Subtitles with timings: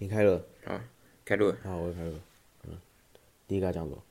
[0.00, 0.82] 你开了啊，
[1.26, 1.58] 开录了。
[1.62, 2.14] 好，我也开了。
[2.64, 2.78] 嗯，
[3.46, 4.02] 第一个要讲什么？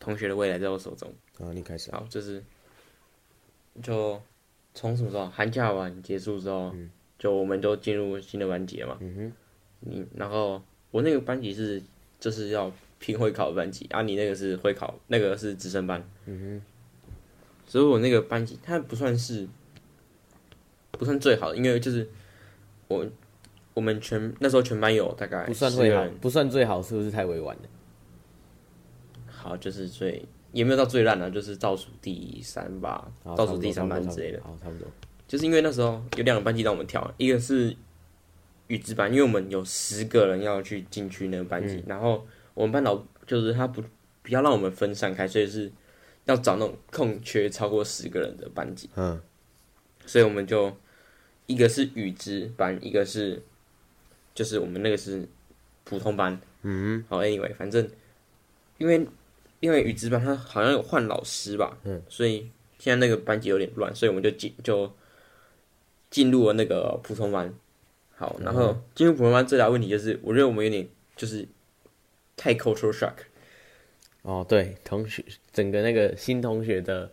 [0.00, 1.12] 同学的未来在我手中。
[1.38, 1.90] 啊，你开始。
[1.90, 2.42] 好，就是，
[3.82, 4.18] 就
[4.72, 8.96] 从什么时候寒假完结束之后，嗯、就我们都进入新的班级了嘛。
[9.00, 9.32] 嗯哼。
[9.80, 11.82] 你然后我那个班级是
[12.18, 16.02] 就是要拼会考的班级，啊，你那个是会考，那个是直升班。
[16.24, 16.62] 嗯哼。
[17.66, 19.46] 所以我那个班级它不算是
[20.90, 22.08] 不算最好的，因为就是
[22.86, 23.06] 我。
[23.78, 27.62] 我们全那时候全班有大概不算最好，不算最好，是不是太委婉了？
[29.28, 34.42] 好，就是最也没有到最烂的，就是倒数第三吧，倒数第三班之类的。
[34.42, 34.88] 好，差不多。
[35.28, 37.76] 就是因为那时候有两个班级让我们跳，一个是
[38.66, 43.80] 语资班，因为我们有十个人要去进去那个班级，嗯、然后我们班导就是他不
[44.24, 45.70] 不要让我们分散开，所以是
[46.24, 48.90] 要找那种空缺超过十个人的班级。
[48.96, 49.20] 嗯，
[50.04, 50.76] 所以我们就
[51.46, 53.40] 一个是语资班，一个是。
[54.38, 55.28] 就是我们那个是
[55.82, 57.90] 普通班，嗯，好，anyway，反正
[58.76, 59.04] 因为
[59.58, 64.92] 因为语资班他好像有换老师吧，嗯，所以现在那个班级有点乱，所以我们就进就
[66.08, 67.52] 进入了那个普通班。
[68.14, 70.86] 好，然后进入普通班最大问题就是，我认为我们有点
[71.16, 71.44] 就是
[72.36, 73.14] 太 culture shock。
[74.22, 77.10] 哦，对，同学，整个那个新同学的，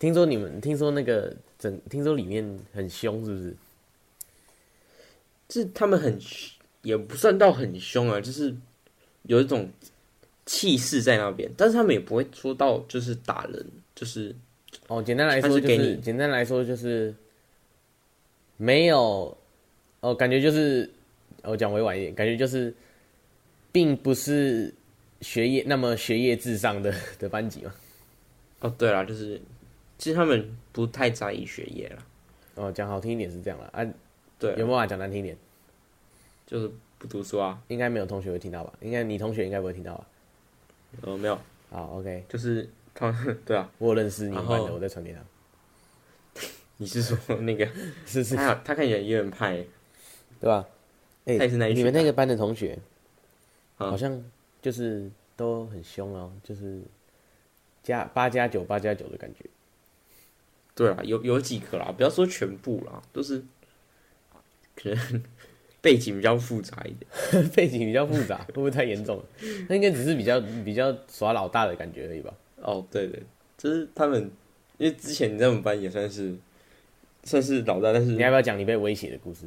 [0.00, 3.56] 听说你们听说那个整听说里面很凶，是不是？
[5.52, 6.18] 是他们很，
[6.82, 8.54] 也不算到很凶啊，就是
[9.24, 9.68] 有一种
[10.46, 14.34] 气势在那边，但是他们也不会说到就是打人，就是
[14.88, 17.14] 哦，简单来说就是，给你简单来说就是
[18.56, 19.36] 没有
[20.00, 20.90] 哦，感觉就是
[21.42, 22.74] 我讲委婉一点，感觉就是
[23.70, 24.72] 并不是
[25.20, 27.72] 学业那么学业至上的的班级嘛。
[28.60, 29.40] 哦，对了，就是
[29.98, 32.04] 其实他们不太在意学业了。
[32.54, 33.86] 哦，讲好听一点是这样了啊。
[34.42, 35.36] 对，有没有办法讲难听点？
[36.44, 37.62] 就是不读书啊？
[37.68, 38.72] 应该没有同学会听到吧？
[38.80, 40.06] 应该你同学应该不会听到吧？
[41.02, 41.38] 呃，没有。
[41.70, 43.14] 好，OK，就是他
[43.46, 45.20] 对啊，我认识你们班的，我在传给他。
[46.78, 47.66] 你是说那个？
[48.04, 49.64] 是是，他他看起来也很派，
[50.40, 50.66] 对吧？
[51.24, 52.76] 哎、欸，你们那个班的同学，
[53.76, 54.22] 好像
[54.60, 56.82] 就是都很凶哦，就是
[57.82, 59.44] 加八加九八加九的感觉。
[60.74, 63.42] 对啊，有有几个啦，不要说全部啦，都是。
[64.74, 65.22] 可能
[65.80, 69.24] 背景比较复杂一点， 背景比较复杂，会不会太严重了？
[69.68, 72.32] 那应该只是比较比较耍老大的感觉而已吧？
[72.60, 73.22] 哦，对对，
[73.58, 74.30] 就是他们，
[74.78, 76.34] 因为之前你在我们班也算是
[77.24, 79.46] 算是老大，但是你要不要讲你被威胁的故事？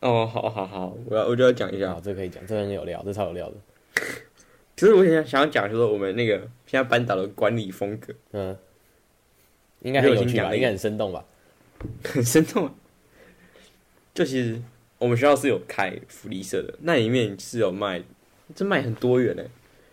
[0.00, 3.56] 哦，好好好，我要我就要讲一下，这、可以讲，这个、很有料，这超有料的。
[4.76, 8.56] 其实我想想要讲，就是我们那个现在班导的管理风格，嗯，
[9.80, 10.54] 应该很有趣吧？
[10.54, 11.24] 应该很生动吧？
[12.04, 12.74] 很生动、啊。
[14.20, 14.60] 就其实
[14.98, 18.02] 我们学校是有开福利社的，那里面是有卖，
[18.54, 19.42] 这卖很多元呢。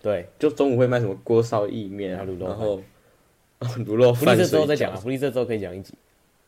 [0.02, 2.84] 对，就中午会卖什么锅烧意面啊，然后
[3.62, 4.36] 卤肉饭。
[4.36, 5.94] 福利社之后再讲啊，福利社之后可以讲一集。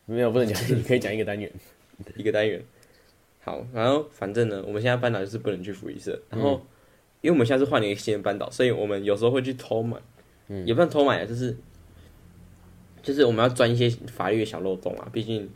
[0.04, 1.50] 没有不能讲， 你可以讲一个单元，
[2.16, 2.62] 一个单元。
[3.42, 6.60] 好，然后反正呢，我们现在班导就是不能去福利社，然后、嗯、
[7.22, 9.96] 因为我们现在是换了一个新的班导，所以我们有时候会去偷买，
[10.48, 11.56] 嗯，也不算偷买啊，就是
[13.00, 15.48] 就是我们要钻一些法律的小漏洞啊，毕竟。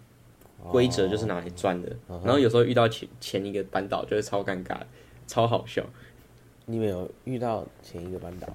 [0.70, 2.24] 规则就是拿来钻的，oh, uh.
[2.24, 4.78] 然后有时候遇到前前一个班导，就会超尴尬，
[5.26, 5.84] 超好笑。
[6.66, 8.48] 你没有遇到前一个班导，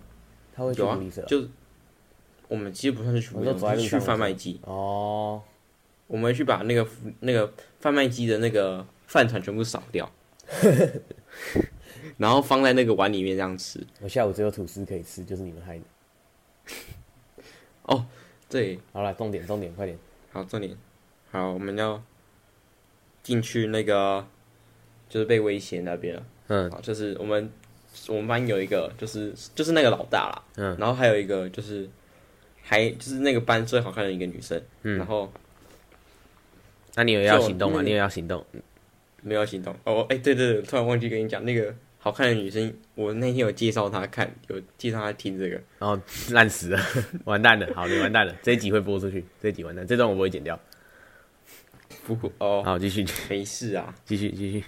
[0.54, 1.22] 他会去福利社？
[1.26, 1.48] 就
[2.48, 4.60] 我们其实不算是去福利社，我们是去贩卖机。
[4.64, 5.42] 哦，
[6.08, 6.88] 我们去把那个
[7.20, 10.12] 那个贩卖机的那个饭团全部扫掉，
[12.18, 13.86] 然后放在那个碗里面这样吃。
[14.02, 15.84] 我下午只有吐司可以吃，就是你们害的。
[17.84, 18.06] 哦，
[18.50, 19.98] 对，好了，重点重点，快点，
[20.32, 20.76] 好，重点。
[21.32, 22.02] 好，我们要
[23.22, 24.26] 进去那个，
[25.08, 26.24] 就是被威胁那边了。
[26.48, 27.52] 嗯，好，就是我们
[28.08, 30.44] 我们班有一个，就是就是那个老大啦。
[30.56, 31.88] 嗯，然后还有一个就是
[32.64, 34.62] 还就是那个班最好看的一个女生。
[34.84, 35.32] 嗯，然后
[36.96, 37.82] 那你有要行动吗？
[37.84, 38.44] 你有要行动？
[39.22, 39.76] 没有行动。
[39.84, 45.62] 哦，哎，对对对，突然忘记跟你讲那个好看的女生，我那天有介绍她看，有介绍她听这个。
[45.78, 46.00] 然后，
[46.32, 46.80] 烂死了，
[47.26, 47.68] 完蛋了。
[47.76, 50.58] 好，你完蛋了，这一集会播出去，这一集完蛋，这段我不会剪掉。
[52.06, 54.64] 不哦，好，继续，没事啊，继续继续，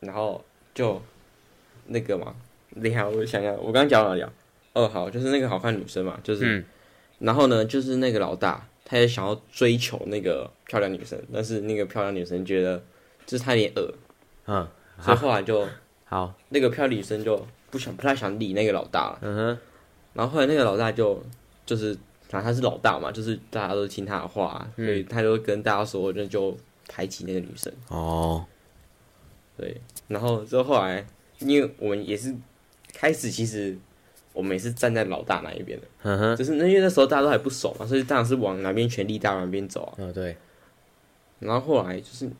[0.00, 1.00] 然后就
[1.86, 2.34] 那个嘛，
[2.70, 4.32] 厉害，我想想，我刚刚讲哪里啊？
[4.74, 6.64] 哦，好，就是那个好看女生嘛，就是，嗯、
[7.18, 12.80] 然后呢，就是那个老大，他也想要追求那个漂亮女生，但是那个漂亮女生觉得
[13.26, 13.94] 就是他有点恶，
[14.46, 14.68] 嗯，
[15.00, 15.66] 所以后来就
[16.04, 19.58] 好，那个漂亮女生就不想不太想理那个老大了，嗯哼，
[20.14, 21.22] 然后后来那个老大就
[21.66, 21.96] 就是。
[22.30, 26.56] 然后他是老大嘛，就是大家都听他的话，嗯、所以他就跟大家说，那就
[26.88, 27.72] 排挤那个女生。
[27.88, 28.44] 哦，
[29.56, 31.04] 对，然后之后后来，
[31.40, 32.34] 因为我们也是
[32.94, 33.76] 开始，其实
[34.32, 39.92] 我们也是站在老大那一边的，嗯哼，就是那因为那时候大家都还不熟嘛，所以当然是往哪边权力大哪边走啊。
[39.98, 40.36] 嗯，对。
[41.40, 42.30] 然后后来就是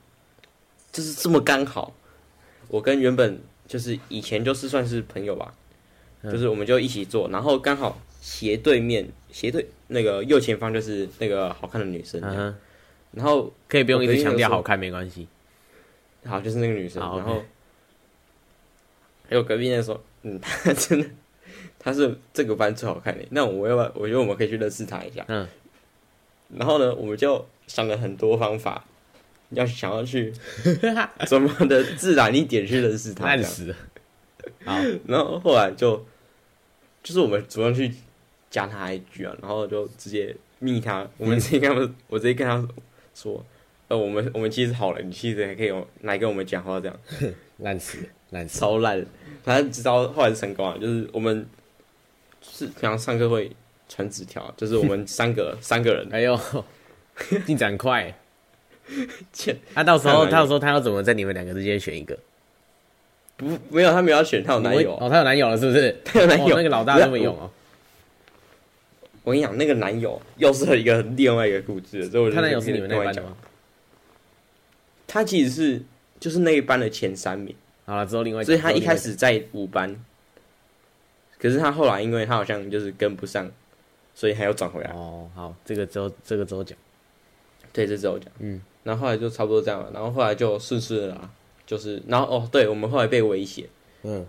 [0.93, 1.93] 就是这么刚好，
[2.69, 5.55] 我跟原本就是以前就是算是朋友吧，
[6.23, 12.55] 嗯、就是我们就一起做，然后刚好斜对面斜对那个右前方就是那个好看的女生，嗯，
[13.13, 15.27] 然后可以不用一直强调好看没关系。
[16.25, 17.43] 好，就是那个女生，好然后
[19.29, 21.09] 还有隔壁那说，嗯， 她真的，
[21.79, 23.25] 她是这个班最好看的。
[23.31, 23.93] 那我要不要？
[23.95, 25.25] 我觉得我们可以去认识她一下。
[25.29, 25.49] 嗯。
[26.57, 28.85] 然后呢，我们就想了很多方法，
[29.51, 30.33] 要想要去
[31.27, 33.25] 怎么的自然一点去认识她。
[33.25, 33.77] 烂死了。
[34.65, 34.77] 好，
[35.07, 36.05] 然后后来就
[37.03, 37.95] 就是我们主动去
[38.51, 41.09] 加他 IG 啊，然后就直接密他。
[41.17, 42.69] 我们直接跟他们，我直接跟他
[43.15, 43.43] 说。
[43.89, 46.97] 呃，我们我们其实好了，你其实还可以有来跟我们讲话这样，
[47.59, 47.99] 烂死，
[48.31, 49.05] 烂死，超烂。
[49.43, 51.45] 反正直到后来是成功了，就是我们
[52.41, 53.51] 是平常上课会
[53.89, 56.09] 传纸条，就是我们三个三个人。
[56.13, 56.39] 哎呦，
[57.45, 58.15] 进展快。
[59.75, 62.17] 他、啊、到时候他到时候他要怎么在你们两个之间选一个？
[63.37, 64.97] 不，没有，他没有要选，他有男友。
[65.01, 65.97] 哦，他有男友了，是不是？
[66.07, 67.51] 他有男友，哦、那个老大这么勇哦。
[69.23, 73.37] 我跟你讲，那个男友又是一个另外一个故事，所以他男友是你们那班的吗？
[75.07, 75.83] 他其实是
[76.19, 80.03] 就是那一班的前三名，好了之后另外，所以他一开始在五班，
[81.39, 83.51] 可是他后来因为他好像就是跟不上，
[84.15, 84.91] 所以还要转回来。
[84.93, 86.79] 哦，好，这个之后这个之后讲，
[87.73, 91.31] 对，这之后讲，嗯，然后后来就差不多这样了，然后后来就顺势了啦，
[91.67, 93.69] 就是然后哦，对，我们后来被威胁，
[94.03, 94.25] 嗯，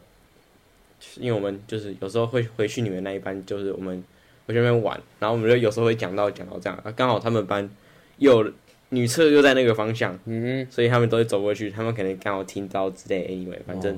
[1.18, 4.04] 因为我们就是有时候会回去你们那一班，就是我们
[4.48, 7.70] 回去那边玩，然后我们就有时候会讲到讲到这样，刚好他们班
[8.18, 8.52] 又。
[8.94, 11.70] 女厕又在那个方向，嗯，所以他们都会走过去。
[11.72, 13.98] 他们可能刚好听到之类，anyway，反正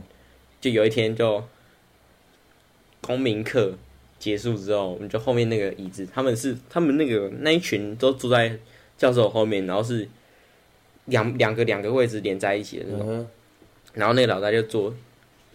[0.62, 1.44] 就有一天就
[3.02, 3.74] 公民课
[4.20, 8.56] 结束之后，我们就后面那个椅子，他们是他们那个那一群都坐在
[8.96, 10.08] 教授后面，然后是
[11.06, 13.08] 两两个两个位置连在一起的那种。
[13.10, 13.28] 嗯、
[13.96, 14.94] 然后那个老大就坐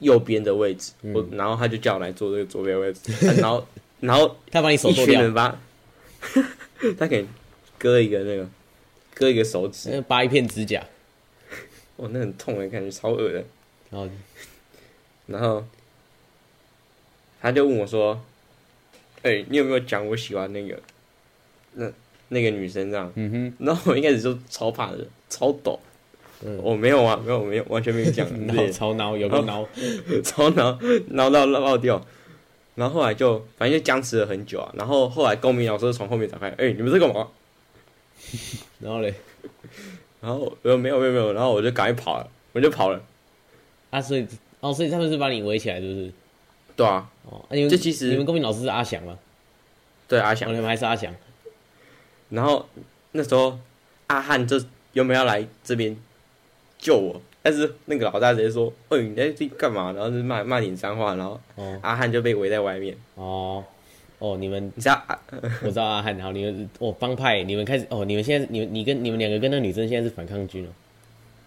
[0.00, 3.64] 右边的位置，我、嗯、然后他就叫我来坐这个左边位置， 然后
[4.00, 5.22] 然后他把你手剁掉，
[6.98, 7.26] 他给
[7.78, 8.48] 割一个那个。
[9.14, 10.80] 割一个手指，拔一片指甲，
[11.98, 13.44] 哇，那很痛的感觉，超恶的。
[13.90, 14.08] 然后，
[15.26, 15.64] 然后
[17.40, 18.22] 他就问我说
[19.22, 20.80] ：“哎、欸，你有没有讲我喜欢那个
[21.72, 21.90] 那
[22.28, 23.66] 那个女生这样？”嗯哼。
[23.66, 25.80] 然后我一开始就超怕的，超抖。
[26.44, 26.56] 嗯。
[26.62, 28.24] 我、哦、没有啊，没有，没有，完全没有讲。
[28.46, 29.68] 脑超挠，有个挠，
[30.22, 30.78] 超挠，
[31.08, 32.06] 挠到爆掉。
[32.78, 34.72] 然后后来就反正就僵持了很久啊。
[34.78, 37.26] 然后后来公民老师从后面打开，哎、欸，你们在干嘛？
[38.78, 39.12] 然后嘞，
[40.20, 43.02] 然后呃没有没有没有，然后我就赶紧跑了，我就跑了。
[43.90, 44.25] 啊，所以
[44.60, 46.12] 哦，所以他们是把你围起来，是不是？
[46.76, 47.10] 对啊。
[47.25, 49.19] 哦，啊、你们这其实你们公民老师是阿翔吗？
[50.06, 50.52] 对，阿翔、哦。
[50.52, 51.12] 你们还是阿翔。
[52.28, 52.69] 然后
[53.12, 53.58] 那时候
[54.06, 54.60] 阿汉就
[54.92, 55.96] 有没有要来这边
[56.78, 57.20] 救我？
[57.43, 61.40] 但是那个老大直接说：“哦，你在这干嘛？”然后就骂骂点脏话，然后
[61.81, 62.96] 阿汉就被围在外面。
[63.14, 63.64] 哦。
[64.19, 65.00] 哦，你们你知道？
[65.62, 70.69] 我知道阿汉，然后你们哦帮派，你们开始哦，你们现在你们你跟你们两个跟那女生现在是反抗军哦。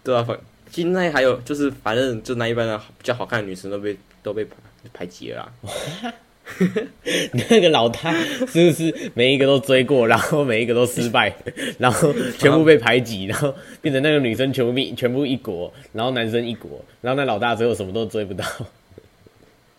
[0.02, 0.38] 对啊，反
[0.70, 4.56] 现在还有就是反正就那一般的比较好看的女生都被都被排
[4.94, 6.12] 排挤了啦。
[7.50, 11.34] 那个老大是不是每一个都追过，然后每一个都失败，
[11.78, 18.44] 然后全部被排挤，然后变成那个女生全部全部一国，然后男生一国，然后那老大最后什么都追不到。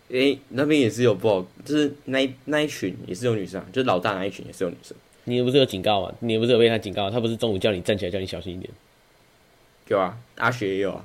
[0.08, 4.96] 诶、欸，那边也是有不好，就是那一那一群也是有女生，就是老大那一群也是有女生。
[5.24, 6.14] 你不是有警告吗？
[6.20, 7.10] 你不是有被他警告？
[7.10, 8.70] 他不是中午叫你站起来，叫你小心一点。
[9.88, 11.04] 有啊，阿雪也有啊。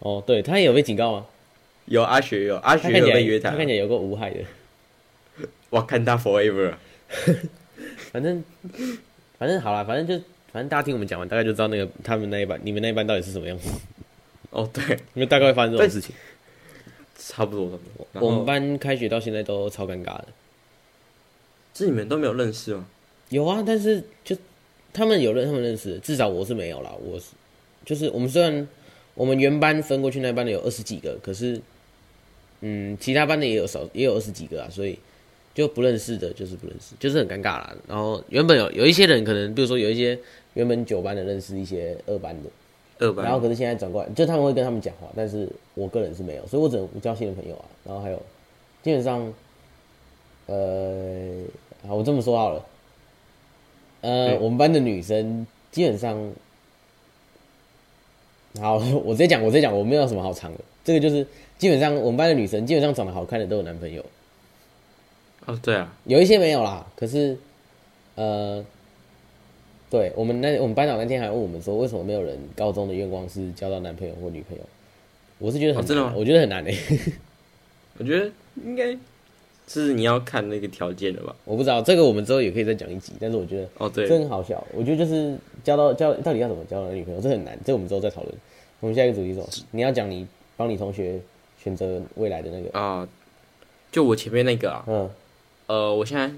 [0.00, 1.26] 哦，对，他也有被警告吗？
[1.86, 3.52] 有阿雪也有，阿雪也有被约谈。
[3.52, 4.40] 他看起来有个无害的。
[5.72, 6.74] 我看他 forever。
[8.12, 8.44] 反正
[9.38, 13.70] 反正好了，反正就反正大家听我们讲完，大概就知道那个他们那一班，你们那一班到底是什么样子。
[14.50, 16.14] 哦，对，因为大概会发生这种事情。
[17.16, 17.78] 差不多，差
[18.12, 18.28] 不多。
[18.28, 20.28] 我们班开学到现在都超尴尬的。
[21.72, 22.86] 这你们都没有认识吗？
[23.30, 24.36] 有啊，但是就
[24.92, 26.92] 他们有认，他们认识，至少我是没有啦。
[27.02, 27.26] 我是
[27.86, 28.68] 就是我们虽然
[29.14, 31.58] 我们原班分过去那班的有二十几个，可是
[32.60, 34.98] 嗯，其他班的也有少也有二十几个啊，所以
[35.54, 37.74] 就不认识的，就是不认识，就是很尴尬啦。
[37.86, 40.18] 然后原本有有一些人可能，比如说有一些
[40.54, 42.50] 原本九班的认识一些二班的。
[42.98, 47.64] 二班然后可是现在转过来，就他们会跟他们讲话，但是我个人是没有，所以我只能交新的朋友啊。
[47.84, 48.22] 然后还有，
[48.80, 49.32] 基本上，
[50.46, 51.42] 呃，
[51.88, 52.64] 好，我这么说好了，
[54.02, 56.32] 呃，我们班的女生基本上
[58.60, 60.60] 好， 我直接讲，我直接讲，我没有什么好藏的。
[60.84, 61.26] 这个就是
[61.58, 64.04] 基本上我们班的女生基本上长得好看的都有男朋友。
[65.46, 66.86] 哦，对啊，有一些没有啦。
[66.96, 67.36] 可是，
[68.14, 68.64] 呃，
[69.90, 74.62] 对我们那我们班长那天还问我们说，为什么没有人高中的愿望是交到男朋友或女朋友？
[75.38, 76.12] 我是觉得很真的吗？
[76.16, 76.76] 我觉得很难诶。
[77.98, 78.30] 我觉得
[78.64, 78.96] 应该。
[79.68, 81.34] 是你要看那个条件的吧？
[81.44, 83.12] 我不知道这个，我们之后也可以再讲一集。
[83.20, 84.62] 但是我觉得哦，对，这很好笑。
[84.74, 87.56] 我觉得就是交到交到底要怎么交到女朋友，这很难。
[87.64, 88.34] 这个我们之后再讨论。
[88.80, 89.46] 我们下一个主题是什么？
[89.70, 91.18] 你要讲你帮你同学
[91.62, 93.08] 选择未来的那个啊？
[93.92, 95.08] 就我前面那个啊，嗯，
[95.72, 96.32] 呃，我现在，哦，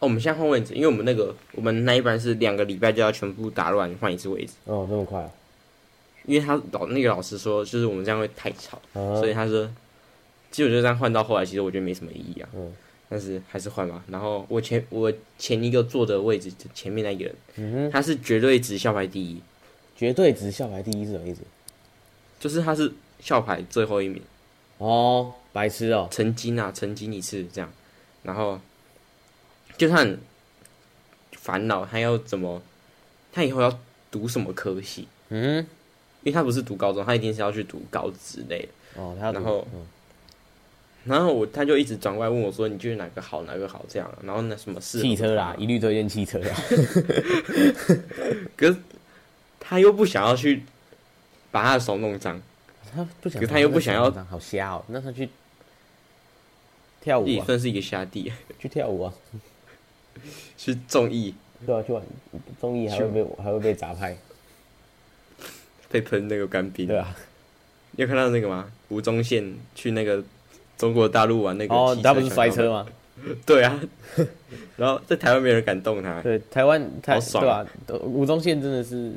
[0.00, 4.52] 我们现在换位置，因为我们那个我们那一班是两个礼拜就要全部打乱换一次位置。
[4.64, 5.30] 哦，这么快啊？
[6.26, 9.70] 因为他老那个老师说，就是我们这样会太吵，啊、所以他说。
[10.50, 12.48] 基本就这样换到后来，其实我觉得没什么意义啊。
[12.56, 12.74] 嗯，
[13.08, 14.02] 但是还是换吧。
[14.08, 19.40] 然后我前我前一个坐的位置前面那个人，嗯，他是绝对值校排第一。
[19.96, 21.42] 绝对值校排第一是什么意思？
[22.40, 24.20] 就是他是校牌最后一名。
[24.78, 26.08] 哦，白痴哦。
[26.10, 27.72] 曾经啊，曾经一次这样。
[28.22, 28.60] 然后，
[29.76, 30.18] 就算
[31.32, 32.60] 烦恼，他要怎么？
[33.32, 33.78] 他以后要
[34.10, 35.08] 读什么科系？
[35.28, 35.58] 嗯，
[36.22, 39.00] 因为他不是读高中，他一定是要去读高职类的。
[39.00, 39.66] 哦，他要然后。
[39.72, 39.86] 嗯
[41.04, 45.00] 然后我他就一直转过来问我说：“你觉得哪个好，哪个好？”这样，然后那什么事？
[45.00, 46.54] 汽车啦，一律推荐汽车啦。
[48.54, 48.76] 可是
[49.58, 50.62] 他又不想要去
[51.50, 52.38] 把他的手弄脏，
[52.94, 54.84] 他不想，可他又不想要，好瞎哦。
[54.88, 55.26] 那他去
[57.00, 57.26] 跳舞啊？
[57.26, 59.14] 也算是一个下地，去跳舞啊？
[60.56, 61.34] 去综艺？
[61.66, 62.02] 对啊，去玩
[62.60, 64.16] 综艺还会被还会被砸拍，
[65.90, 66.86] 被喷那个干冰。
[66.86, 67.16] 对啊，
[67.92, 68.70] 你有看到那个吗？
[68.88, 70.22] 吴宗宪去那个。
[70.78, 72.86] 中国大陆玩那个哦，他不是摔车吗？
[73.44, 73.78] 对啊，
[74.78, 76.22] 然后在台湾没人敢动他。
[76.22, 78.00] 对，台湾太爽对吧、啊？
[78.02, 79.12] 吴宗宪真的是，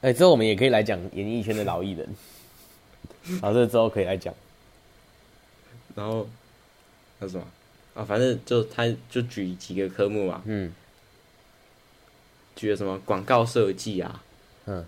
[0.00, 2.08] 哎、欸，之后我们也可以来讲演艺圈的老艺人。
[3.42, 4.34] 好，这之后可以来讲。
[5.94, 6.26] 然后
[7.20, 7.46] 那什么
[7.94, 8.04] 啊？
[8.04, 10.42] 反正就他就举几个科目嘛。
[10.46, 10.72] 嗯。
[12.56, 14.22] 举了什么广告设计啊？
[14.66, 14.84] 嗯。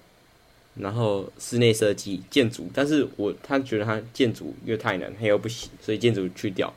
[0.74, 6.72] 然后室内设计、建筑，但是我他觉得他建筑又太难，他又不行，所以建筑去掉。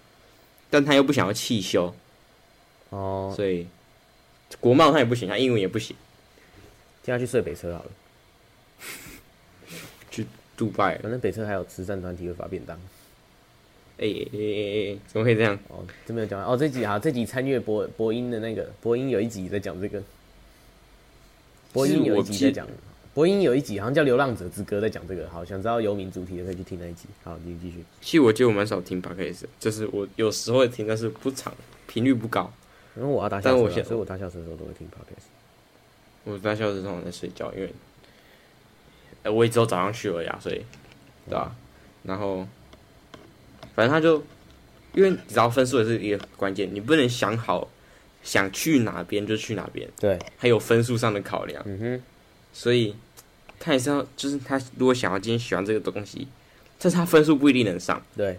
[0.69, 1.95] 但他又不想要汽修，
[2.89, 3.65] 哦，所以
[4.59, 5.95] 国贸他也不行，他英文也不行，
[7.03, 7.91] 叫他去设北车好了，
[10.11, 12.77] 去杜拜，反正北车还有慈善团体会发便当。
[13.97, 15.57] 哎哎哎哎，怎么可以这样？
[15.69, 16.57] 哦，这没有讲完哦。
[16.57, 20.01] 这集啊，这集参阅播播音的那个播音有一集在讲这个，
[21.71, 22.67] 播音有一集在讲。
[23.13, 25.29] 播音有一集好像叫《流浪者之歌》，在讲这个。
[25.29, 27.07] 好，想知道游民主题的可以去听那一集。
[27.23, 27.81] 好，你继续。
[28.01, 31.55] 其实我觉得我蛮少听 Podcast，就是我有时候会听，但是不长，
[31.87, 32.51] 频率不高。
[32.97, 35.27] 因为我要搭校车，我所以我搭校车的时候都会听 Podcast。
[36.25, 37.73] 我搭校车通常在睡觉，因为，
[39.23, 40.61] 呃，我也只有早上去了呀，所以，
[41.29, 41.55] 对吧？
[42.03, 42.45] 然后，
[43.75, 44.23] 反正他就，
[44.93, 47.69] 因为你知道分数也是一个关键，你不能想好
[48.23, 49.87] 想去哪边就去哪边。
[49.99, 51.61] 对，还有分数上的考量。
[51.65, 52.01] 嗯哼，
[52.53, 52.95] 所以。
[53.57, 56.27] 他也是要，就是他如果想要今天喜欢这个东西，
[56.77, 58.05] 但是他分数不一定能上。
[58.15, 58.37] 对，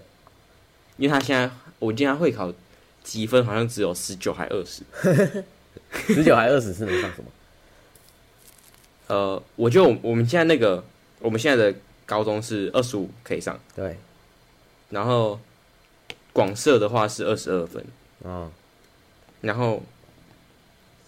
[0.99, 2.52] 因为他现在我今天会考
[3.02, 4.83] 积分，好像只有十九还二十，
[6.14, 7.31] 十九还二十是能上什么？
[9.09, 10.85] 呃，我觉得我我们现在那个
[11.19, 13.97] 我们现在的高中是二十五可以上，对，
[14.97, 15.38] 然后
[16.33, 17.85] 广设的话是二十二分，
[18.25, 18.50] 嗯，
[19.43, 19.83] 然后。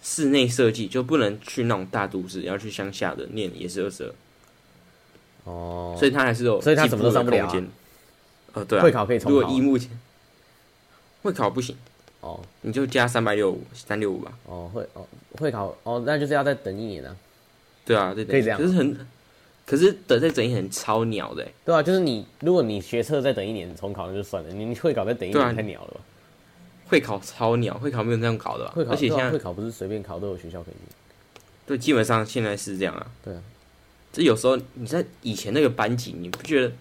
[0.01, 4.09] 室内设计就不能去那种大都市，要去乡下的念也是二十二。
[5.43, 7.53] 哦，所以他还是有，所以他什么都上不了。
[8.53, 9.37] 呃，对啊，会考可以重考。
[9.37, 9.91] 如果一目前
[11.21, 11.75] 会考不行，
[12.21, 14.31] 哦，你就加三百六五三六五吧。
[14.45, 15.05] 哦，会哦
[15.37, 17.13] 会考哦，那就是要再等一年啊。
[17.83, 18.57] 对啊，对，可以这样。
[18.57, 19.05] 就是很，
[19.69, 21.47] 可是等再等一年很超鸟的。
[21.63, 25.99] 对啊，就是你如果你学测再等一年重考那就算了，你会考再等一年太鸟了吧。
[26.87, 28.71] 会考超鸟，会考没有这样考的吧？
[28.75, 30.73] 会考，而且现在会考不是随便考都有学校可以。
[31.67, 33.05] 对，基本上现在是这样啊。
[33.23, 33.43] 对啊，
[34.11, 36.71] 这有时候你在以前那个班级，你不觉得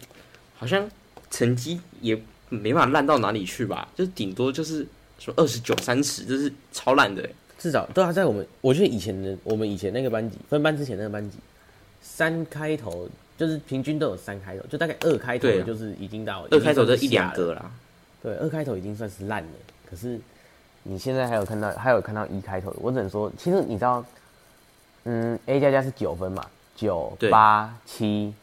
[0.57, 0.91] 好像
[1.31, 2.19] 成绩也
[2.49, 3.87] 没办法烂到哪里去吧？
[3.95, 4.87] 就是顶多就是
[5.19, 7.29] 说二十九、三十，就是超烂的。
[7.59, 11.37] 至少对啊，在我们我觉得以前的我们以前那个班级分班之前那个班级，
[12.01, 17.71] 三开头就是平均都有三开头，就大概二开头就是已经到二开头就一两个啦。
[18.23, 19.49] 对，二开头已经算是烂了。
[19.89, 20.19] 可是，
[20.83, 24.05] 你现在还有看到，还有看到一开头的，我只能说，其实你知道，
[25.05, 28.35] 嗯，A 加加是九分嘛，九八七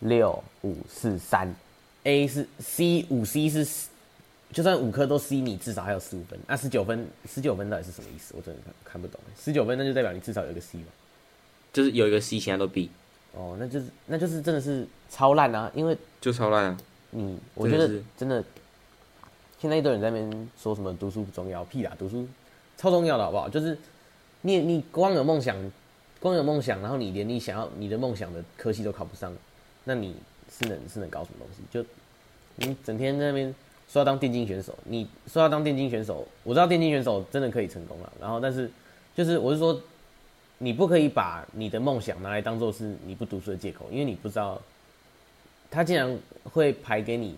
[0.00, 1.54] 六五四三
[2.04, 3.88] ，A 是 C 五 C 是，
[4.52, 8.34] 就算五科都 C，你至少还有十五分，那十九分，十九分到底是什么意思？
[8.36, 9.20] 我真的看看不懂。
[9.38, 10.86] 十九分那就代表你至少有一个 C 嘛，
[11.72, 12.90] 就是有一个 C，其他都 B。
[13.34, 15.72] 哦，那就是那就是真的是超烂啊！
[15.74, 16.76] 因为就超烂啊！
[17.12, 18.44] 你我觉得真的，
[19.58, 22.28] 现在一堆人在那边说什么读书不重要，屁啦，读书
[22.76, 23.48] 超重要的好不好？
[23.48, 23.78] 就是
[24.42, 25.56] 你你光有梦想，
[26.20, 29.34] 光有梦想，然后你连你想要你的梦想的科系都考不上，
[29.84, 30.14] 那你
[30.50, 31.62] 是能是能搞什么东西？
[31.70, 31.82] 就
[32.56, 33.54] 你整天在那边
[33.88, 38.70] 说要当电竞选手，你说要当电竞选手，我知道电竞选手真的可以成功了，然后但是
[39.16, 39.80] 就是我是说。
[40.64, 44.62] 你不可以把你的梦想拿来当做是你不读书的借口，因为你不知道，
[45.68, 47.36] 他竟然会排给你，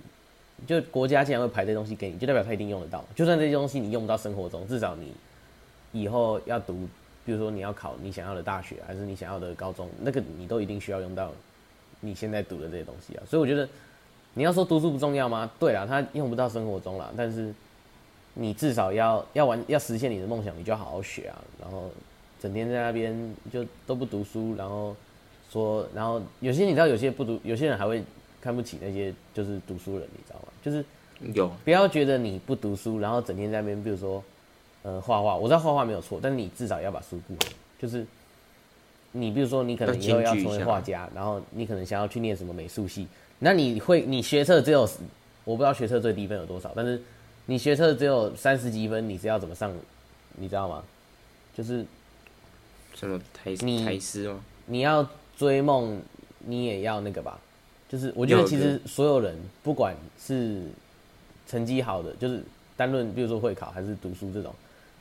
[0.66, 3.02] 就国家竟然会排这些东西给你，就代表他一定用得到。
[3.16, 5.14] 就算这些东西你用不到生活中，至少你
[5.92, 6.86] 以后要读，
[7.24, 11.32] 比如说你要考你想要的大学，还是你想要的高中，那个你都一定需要用到
[12.00, 13.22] 你现在读的这些东西啊。
[13.26, 13.66] 所以我觉得
[14.34, 15.50] 你要说读书不重要吗？
[15.58, 17.54] 对啊，他用不到生活中啦，但是
[18.34, 21.90] 你至少要要完要实现你的梦想，你就要好好学啊，然后。
[22.44, 24.94] 整天在那边就都不读书，然后
[25.50, 28.04] 说，然后有些你知道，有些不读，有些人还会
[28.38, 30.48] 看不起那些就是读书人，你知道吗？
[30.62, 30.84] 就是
[31.32, 34.22] 有不要觉得你不读书，然后整天在那边，比如说
[34.82, 37.50] 呃画画，我知道画画没有错，但是你至少要把书顾好。
[37.80, 38.06] 就是
[39.12, 43.06] 你比如说你可能以后要成为画家，然后你可能想要去念什么美术系，
[43.38, 44.82] 那你会你学测只有
[45.46, 47.00] 我不知道学测最低分有多少，但是
[47.46, 49.74] 你学测只有三十几分，你是要怎么上？
[50.36, 50.84] 你知道吗？
[51.56, 51.86] 就是。
[52.94, 54.40] 什么台台师吗？
[54.66, 56.00] 你要追梦，
[56.38, 57.38] 你也要那个吧？
[57.88, 60.62] 就是我觉得其实所有人，不管是
[61.46, 62.42] 成绩好的，就是
[62.76, 64.54] 单论比如说会考还是读书这种，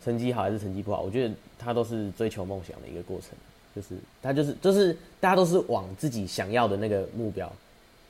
[0.03, 3.29] 成绩好还是成绩不好，我觉得他都是追求梦想的一个过程。
[3.75, 7.51] 就是他就是就是大家都是往自己想要的那个目标，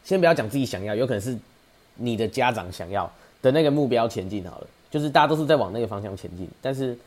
[0.03, 1.37] 先不要讲自己想要，有可能是
[1.95, 3.09] 你的家长想要
[3.41, 4.67] 的那个目标前进好了。
[4.89, 6.97] 就是大家都是在往那个方向前进，但是。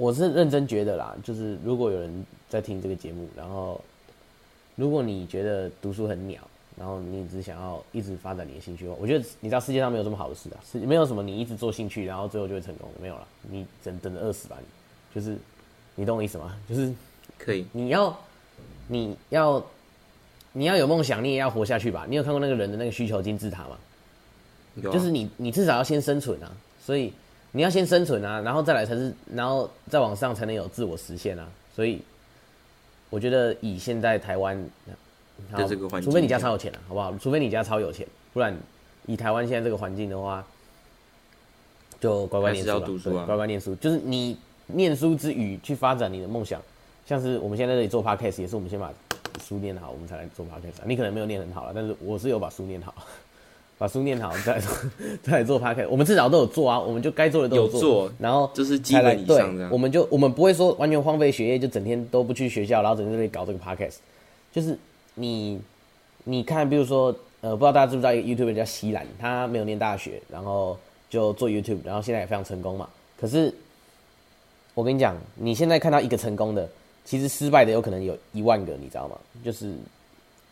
[0.00, 3.78] 我是认真觉得啦，就是如果有人在听这个节目，然后
[4.74, 6.40] 如果你觉得读书很鸟，
[6.74, 14.66] 然后你只想要一直发展你的兴趣的话，我觉得你知道世界上没有这么好的事啊，是没有什么你一直做兴趣，然后最后就会成功的，没有了，你等等着饿死吧你，
[15.14, 15.36] 就是
[15.96, 16.56] 你懂我意思吗？
[16.66, 16.90] 就是
[17.36, 18.18] 可以，你要
[18.88, 19.62] 你要
[20.54, 22.06] 你要有梦想，你也要活下去吧？
[22.08, 23.76] 你有看过那个人的那个需求金字塔吗？
[24.82, 26.50] 就是你你至少要先生存啊，
[26.82, 27.12] 所以。
[27.52, 31.48] 你要先生存啊，然后再来才是，然后再往上才能有自我实现啊。
[31.74, 32.00] 所以，
[33.10, 34.64] 我觉得以现在台湾，
[36.02, 37.12] 除非你家超有钱啊，好不好？
[37.18, 38.56] 除非你家超有钱，不然
[39.06, 40.44] 以台湾现在这个环境的话，
[41.98, 42.80] 就乖乖念书
[43.26, 43.74] 乖乖念书。
[43.76, 46.62] 就是你念书之余去发展你的梦想，
[47.04, 48.92] 像是我们现在这里做 podcast 也是我们先把
[49.42, 50.84] 书念好，我们才来做 podcast。
[50.86, 52.94] 你可能没有念很好了，但是我是有把书念好。
[53.80, 54.76] 把书念好，再来 做
[55.22, 55.88] 再来做 podcast。
[55.88, 57.80] 我们至少都有做啊，我们就该做的都有做。
[57.80, 59.70] 有做然后就是基本以上这样。
[59.72, 63.96] 我们就我们不会说完全荒废学业，就整天都不去学校，然后整天在那里搞这个 podcast。
[64.52, 64.78] 就是
[65.14, 65.58] 你
[66.24, 67.06] 你看，比如说
[67.40, 70.76] 呃，不知道大家知不知道一个 YouTuber 叫西兰，他没有念大学，然后
[71.08, 72.86] 就做 YouTube，然后现在也非常成功嘛。
[73.18, 73.50] 可是
[74.74, 76.68] 我跟你讲，你现在看到一个成功的，
[77.06, 79.16] 其实失败的有可能有一万个，你知道吗？
[79.42, 79.72] 就是。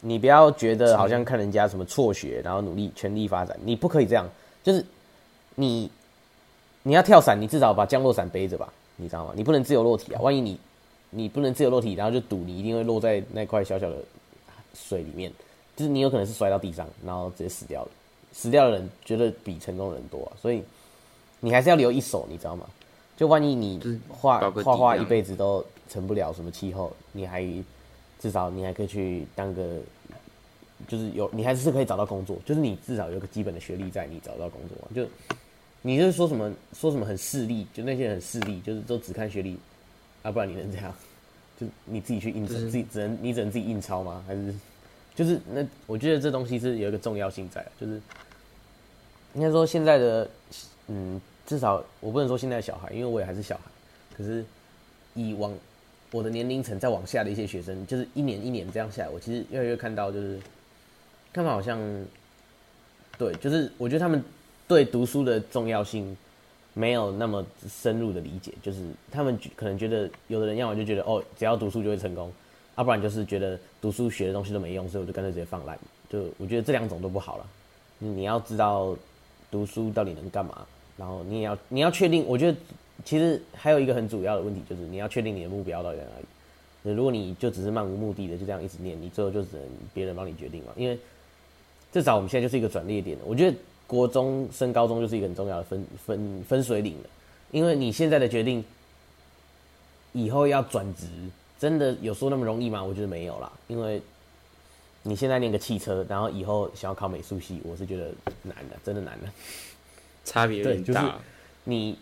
[0.00, 4.28] 你不要觉得好像看人家什么辍学，然后努力全力发展，你不可以这样。
[4.62, 4.84] 就是
[5.56, 5.90] 你
[6.84, 9.32] 你要跳伞，你至少把降落伞背着吧，你知道吗？
[9.34, 10.20] 你不能自由落体啊！
[10.20, 10.58] 万一你
[11.11, 13.96] 你不能自由落体，然后就赌你一定会落在那块小小的
[14.74, 15.32] 水里面，
[15.74, 17.88] 就是你有可能是摔到地上，然后直接死掉了。
[18.32, 20.32] 死掉的人觉得比成功的人多啊！
[20.40, 20.62] 所以
[21.40, 22.64] 你还是要留一手，你知道吗？
[23.16, 27.44] 就万一你画画画一辈子都成不了什么气候，你还。
[28.18, 29.78] 至少你还可以去当个，
[30.88, 34.88] 就是有你还是可以找到工作，就是你至少有个基本的学历在，你找到工作嘛。
[34.94, 35.07] 就
[35.83, 39.57] 你就是说什么说什么很势利，就那些人很势利，就是都只看学历，
[40.22, 40.92] 啊，不然你能这样？
[41.61, 44.24] 就你自己去印，自己只能你只能自己印钞吗？
[44.26, 44.52] 还是
[45.14, 48.00] 就是那我觉得这东西是有一个重要性在，就是
[49.35, 50.28] 应该说现在的
[50.88, 53.62] 嗯，至少我不能说现在的小孩，因为我也还是小孩，
[54.16, 54.44] 可是
[55.14, 55.52] 以往。
[56.11, 60.40] 我的年龄层再往下的一些学生，就是一年一年这样下来，我其实越来越看到，就是
[61.35, 61.79] 他们好像，
[63.18, 64.25] 对，就是我觉得他们
[64.66, 66.16] 对读书的重要性
[66.73, 68.79] 没有那么深入的理解，就是
[69.11, 72.33] 他们可能觉得有的人要么就觉得哦，只要读书就会成功，
[72.79, 75.79] 要不然就是觉得读书学的东西都没用，所以我就干脆直接放烂。
[76.09, 77.47] 就我觉得这两种都不好了，
[77.99, 78.97] 你要知道
[79.51, 80.66] 读书到底能干嘛，
[80.97, 82.57] 然后你也要你要确定，我觉得。
[83.04, 86.94] 其实还有一个很主要的问题，就是你要确定你的目标到底在哪里。
[86.94, 90.72] 如果你就只是漫无目的的就这样一直念，你最后就只能别人帮你决定嘛。
[90.76, 90.98] 因为
[91.92, 93.18] 至少我们现在就是一个转捩点。
[93.24, 93.56] 我觉得
[93.87, 97.11] 国中升高中就是一个很重要的分分分水岭了。
[97.50, 98.64] 因为你现在的决定，
[100.12, 101.06] 以后要转职
[101.58, 102.82] 真的有说那么容易吗？
[102.82, 104.00] 我觉得没有啦，因为
[105.02, 108.11] 你现在念个汽车，然后以后想要考美术系，我是觉得
[108.42, 109.28] 难的，真的难的，
[110.24, 111.02] 差别有点大。
[111.02, 111.14] 就是、
[111.64, 111.98] 你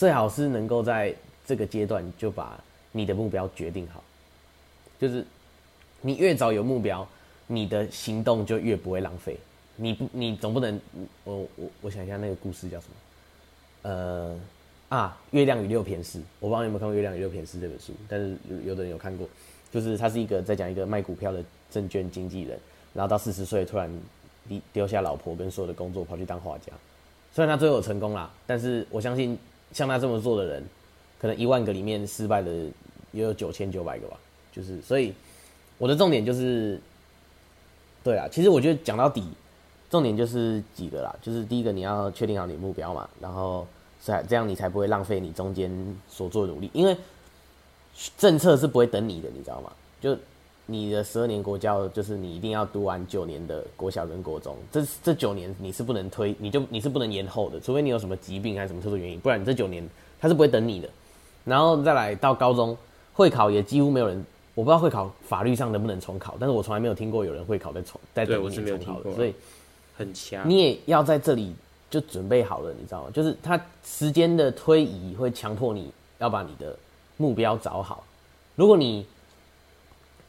[0.00, 2.58] 最好是能够在这个阶段就把
[2.90, 4.02] 你的目标决定好，
[4.98, 5.22] 就是
[6.00, 7.06] 你越早有目标，
[7.46, 9.36] 你的行动就越不会浪费。
[9.76, 10.80] 你不，你总不能，
[11.24, 13.90] 我我我想一下那个故事叫什么？
[13.90, 14.40] 呃
[14.88, 19.28] 啊，《月亮与六便士》，我不知道你有没有看过《月亮与六便士》这本书，但是有有的人有看过，
[19.70, 22.58] 就是他是一个在讲一个卖股票的证券经纪人，
[22.94, 23.90] 然后到四十岁突然
[24.48, 26.72] 丢丢下老婆跟所有的工作跑去当画家，
[27.34, 29.38] 虽然他最后成功啦，但是我相信
[29.72, 30.64] 像他这么做的人，
[31.20, 32.50] 可能一万个里面失败的
[33.12, 34.16] 也有九千九百个吧，
[34.52, 35.12] 就是所以
[35.78, 36.80] 我的重点就是，
[38.02, 39.24] 对啊，其实我觉得讲到底。
[39.90, 43.66] 重点就是几个啦，就是第一个你要确定好你的目标嘛，然后
[44.00, 45.68] 才这样你才不会浪费你中间
[46.08, 46.96] 所做的努力，因为
[48.16, 49.72] 政策是不会等你的，你知道吗？
[50.00, 50.16] 就
[50.70, 59.88] 你的十二年国教，就是你一定要读完九年的国小跟国中，这这九年你是不能推，你就你是不能延后的，除非你有什么疾病还是什么特殊原因，不然你这九年
[60.20, 60.88] 他是不会等你的。
[61.44, 62.76] 然后再来到高中
[63.12, 69.34] 会考也几乎没有人，我不知道会考法律上能不能重考，但是我从来没有听过有人会考再重再等你重考的，所以。
[69.96, 71.54] 很强，你也要在这里
[71.90, 73.10] 就准备好了，你知道吗？
[73.12, 76.74] 就是他时间的推移会强迫你要把你的
[77.18, 78.02] 目标找好。
[78.56, 79.04] 如果你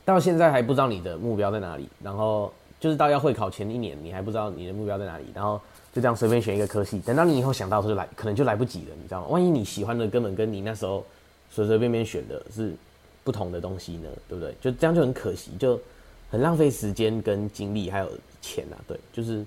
[0.05, 5.59] 到现在还不知道你的目标在哪里，然后就是到要会考前一年你还不知道你的目标在哪里，然后
[5.93, 9.27] 就这样随便选一个科系，等到你以后想到的时候来，可能就来不及了，你知道吗？
[9.27, 11.05] 万一你喜欢的根本跟你那时候
[11.49, 12.73] 随随便便选的是
[13.23, 14.53] 不同的东西呢，对不对？
[14.61, 15.79] 就这样就很可惜，就
[16.29, 18.09] 很浪费时间跟精力还有
[18.41, 19.45] 钱啊，对，就是。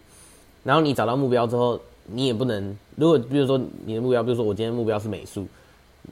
[0.62, 5.46] 然后你找到目标之后，你也不能，如果比如说你的目标，比如说我今天目标是美术，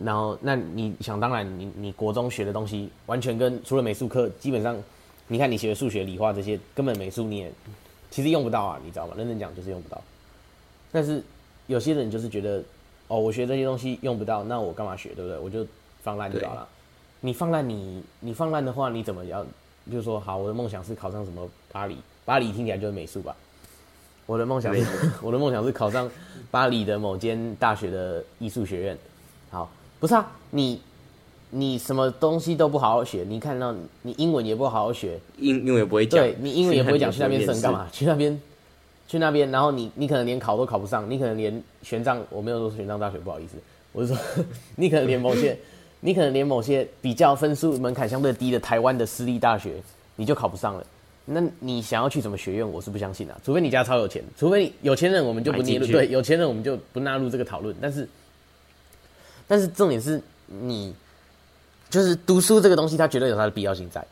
[0.04, 4.76] 然后那你想当然你，你国中学的东西完全跟除了美术课，基本上，
[5.28, 7.52] 你看你学数学、理化这些，根本美术你也
[8.10, 9.14] 其实用不到啊，你知道吗？
[9.16, 10.00] 认真讲就是用不到。
[10.90, 11.22] 但是
[11.66, 12.62] 有些人就是觉得，
[13.08, 15.38] 哦，我学这些东西用不到，那我干嘛学，对不对？
[15.38, 15.66] 我就
[16.02, 16.68] 放烂就好了。
[17.20, 19.44] 你放烂，你你放烂的话，你怎么要？
[19.90, 21.96] 就是说，好，我的梦想是考上什么巴黎？
[22.24, 23.34] 巴黎听起来就是美术吧？
[24.26, 26.08] 我的梦想是，我的梦想是考上
[26.50, 28.98] 巴黎的某间大学的艺术学院。
[29.50, 29.68] 好，
[30.02, 30.80] 不是啊，你
[31.50, 37.86] 你什么东西都不好好学，你看到你英文也不好好学，英英文也不会讲，对你英文也不会讲，去那边是干嘛？
[37.94, 38.42] 去那边，
[39.06, 43.54] 去那边，然后你你可能连考都考不上，你可能连玄奘，我没有说玄奘大学不好意思，
[43.92, 44.20] 我是说
[44.74, 45.56] 你可能连某些，
[46.00, 49.74] 你可能连某些比较分数门槛相对低的台湾的私立大学，
[50.16, 50.84] 你就考不上了。
[51.24, 52.68] 那你想要去什么学院？
[52.68, 55.86] 我是不相信的，除非你家超有钱，除非有钱人，我们就不纳入。
[55.86, 57.72] 对，有钱人我们就不纳入这个讨论。
[57.80, 58.08] 但是，
[59.52, 60.94] 但是重点是你
[61.90, 64.02] 就是读书这个东西，它绝对有它的必要性在，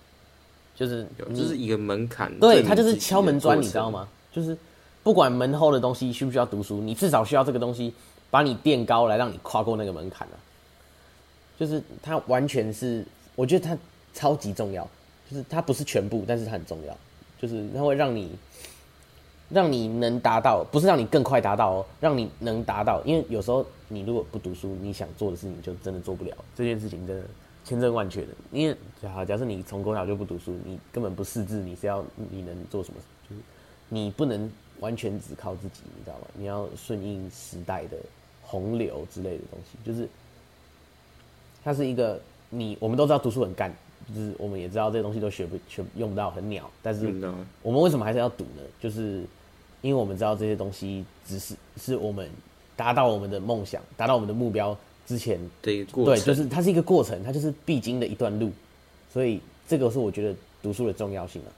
[0.77, 4.07] 就是就是一个门槛，对，它就是敲门砖，你知道吗？
[4.31, 4.55] 就是
[5.03, 7.91] 不管门后的东西需不需要读书，你至少需要这个东西
[8.31, 10.37] 把你垫高，来让你跨过那个门槛啊。
[11.59, 13.03] 就是它完全是，
[13.35, 13.75] 我觉得它
[14.13, 14.87] 超级重要。
[15.31, 16.95] 就是它不是全部，但是它很重要。
[17.41, 18.31] 就是它会让你，
[19.51, 23.03] 让你能达到，不是让你更快达到哦，让你能达到。
[23.05, 26.33] 因为有时候你如果不读书，你想做的事情就真的做不了。
[26.55, 27.25] 这件事情真的
[27.65, 28.29] 千真万确的。
[28.53, 33.01] 因为假，假设你从国小就不读书，你根本不识字，你是要你能做什么？
[33.29, 33.43] 就是
[33.89, 36.27] 你不能完全只靠自己，你知道吗？
[36.35, 37.97] 你要顺应时代的
[38.43, 39.77] 洪流之类的东西。
[39.85, 40.09] 就是
[41.65, 43.75] 它是一个你，我们都知道读书很干。
[44.09, 47.07] 就是我们也知道这些东西都学不学用不到很鸟，但是
[47.63, 48.63] 我们为什么还是要读呢？
[48.81, 49.23] 就是
[49.83, 52.29] 因为我们知道这些东西只是是我们
[52.77, 58.51] 达到我们的梦想、达到我们的目标之前的一个过程对，就是它是一个过程，它就是必经的一段路，
[59.13, 61.51] 所以这个是我觉得读书的重要性啊。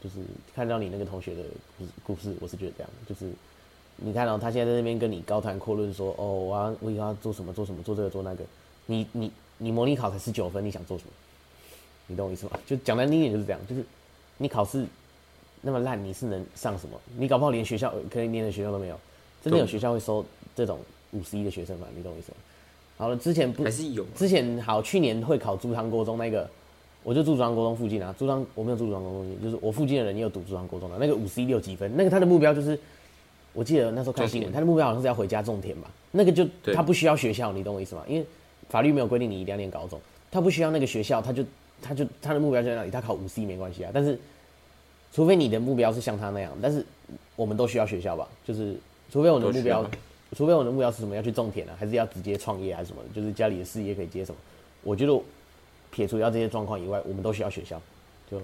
[0.00, 0.16] 就是
[0.54, 1.42] 看到你那个同学的
[2.04, 3.28] 故事，我是觉得这样，就是
[3.96, 8.44] 你看到他现在在那边跟你高谈阔论说，哦，我要我以后要做什么做什么做这个做那个，
[8.86, 11.10] 你你你模拟考才十九分，你想做什么？
[12.06, 12.52] 你懂我意思吗？
[12.64, 13.84] 就讲难听点就是这样，就是
[14.36, 14.86] 你考试
[15.60, 16.98] 那么烂，你是能上什么？
[17.16, 18.98] 你搞不好连学校可以念的学校都没有。
[19.42, 20.78] 真的有学校会收这种
[21.12, 21.86] 五十一的学生吗？
[21.96, 22.36] 你懂我意思吗？
[22.96, 24.04] 好了，之前不还是有。
[24.16, 26.48] 之前好，去年会考竹塘国中那个，
[27.02, 28.14] 我就住竹塘国中附近啊。
[28.18, 30.96] 竹塘我没有住竹塘国中附近，就是我附近的人也有读竹塘国中的。
[30.98, 32.78] 那个五十一六几分，那个他的目标就是，
[33.52, 35.90] 我记得那时候看新闻，他的目标好像是要回家种田吧。
[36.10, 38.02] 那个就他不需要学校，你懂我意思吗？
[38.08, 38.26] 因为
[38.68, 41.44] 法律没有规定你一定要念高中，他不需要那个学校，他就。
[41.80, 43.90] 他就他的目标就在那里，他考五 C 没关系啊。
[43.94, 44.18] 但是，
[45.12, 46.84] 除非你的目标是像他那样，但是
[47.34, 48.28] 我们都需要学校吧？
[48.44, 48.76] 就是
[49.10, 49.88] 除非我的目标，
[50.36, 53.02] 除非我的目标是什么，要去种田啊，还是要直接创业还是什么？
[53.14, 54.38] 就是家里的事业可以接什么？
[54.82, 55.20] 我觉得
[55.90, 57.80] 撇除掉这些状况以外，我们都需要学校，
[58.30, 58.40] 就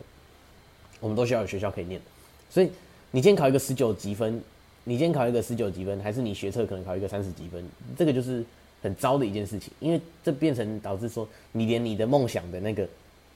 [1.00, 2.00] 我们都需要有学校可以念。
[2.48, 2.70] 所以
[3.10, 4.42] 你今天考一个十九级分，
[4.84, 7.64] 你今天考一个十九级分，还是你学测可能考一个三十级分，
[7.96, 8.44] 这个就是
[8.82, 12.88] 很糟的一件事情，因为这变成导致说你连你的梦想的那个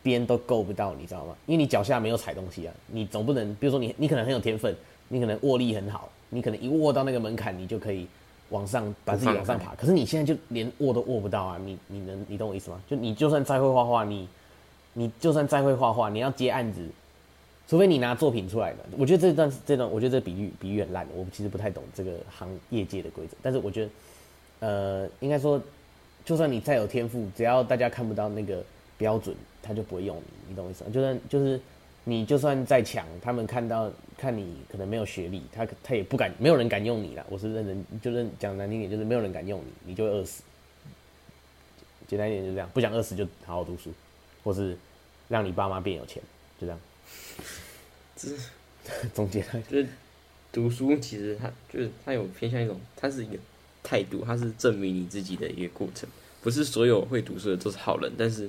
[0.08, 1.36] 边都够不到，你知道吗？
[1.46, 4.74] 因为你脚下没有踩东西啊，你总不能，比如说你你可能很有天分，
[5.08, 8.06] 你可能握力很好，你可能一握到那个门槛，你就可以
[8.48, 9.74] 往上把自己往上爬。
[9.74, 11.60] 可是你现在就连握都握不到啊！
[11.64, 12.80] 你你能你懂我意思吗？
[12.88, 14.26] 就你就算再会画画，你
[14.94, 16.80] 你就算再会画画，你要接案子。
[17.68, 23.36] 除非你拿作品出来的，我觉得这段这段，我觉得这比喻比喻很烂，我其实不太懂这个行业界的规则。
[23.42, 23.90] 但是我觉得，
[24.60, 25.60] 呃，应该说，
[26.24, 28.64] 就算你再有天赋，只要大家看不到那个
[28.98, 30.90] 标准，他就不会用你，你懂我意思吗？
[30.92, 31.58] 就算就是
[32.04, 37.24] 你就算再强，他们看到看你可能没有学历，他他也不敢，没有人敢用你了。
[37.30, 40.42] 我是认真，就是讲难听点，就是没有人敢用你，你就会饿死。
[42.06, 43.92] 简单一点就这样，不想饿死就好好读书，
[44.42, 44.76] 或是
[45.28, 46.22] 让你爸妈变有钱，
[46.58, 46.80] 就这样。
[48.16, 48.28] 这
[49.12, 49.86] 总结，就是
[50.50, 53.36] 读书，其实它就是它有偏向一种，它是一个
[53.82, 56.08] 态度，它是证明你自己的一个过程，
[56.42, 58.48] 不是所有会读书的都是好人，但是，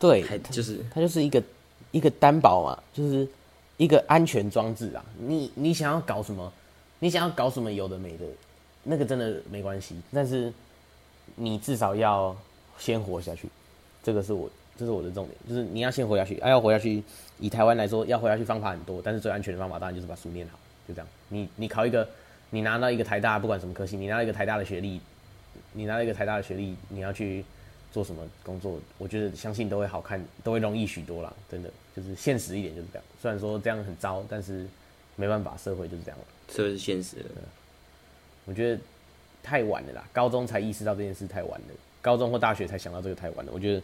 [0.00, 1.40] 对，就是它就是一个
[1.92, 3.28] 一个担保嘛，就是
[3.76, 5.04] 一个安全装置啊。
[5.18, 6.52] 你你想要搞什么？
[6.98, 8.24] 你想要搞什么有的没的，
[8.82, 10.52] 那个真的没关系，但是
[11.36, 12.36] 你至少要
[12.78, 13.48] 先活下去，
[14.02, 14.50] 这个是我。
[14.78, 16.38] 这是我的重点，就是你要先活下去。
[16.38, 17.04] 啊，要活下去，
[17.38, 20.58] 以台湾来说，要活下去方法很多，但是最安全的方法当然就是把书念好，
[20.88, 21.06] 就这样。
[21.28, 22.08] 你你考一个，
[22.48, 24.98] 你拿到一个台大，不管什么科系，你拿到一个台大的学历，
[25.74, 27.44] 你拿到一个台大的学历，你要去
[27.92, 31.32] 做什么工作，我觉得相信都会好看，都会容易许多啦。
[31.50, 33.04] 真的，就是现实一点就是这样。
[33.20, 34.66] 虽然说这样很糟，但是
[35.16, 36.24] 没办法，社会就是这样了。
[36.48, 37.24] 这是现实的。
[38.46, 38.80] 我觉得
[39.42, 41.66] 太晚了啦，高中才意识到这件事太晚了，
[42.00, 43.52] 高中或大学才想到这个太晚了。
[43.54, 43.82] 我觉得。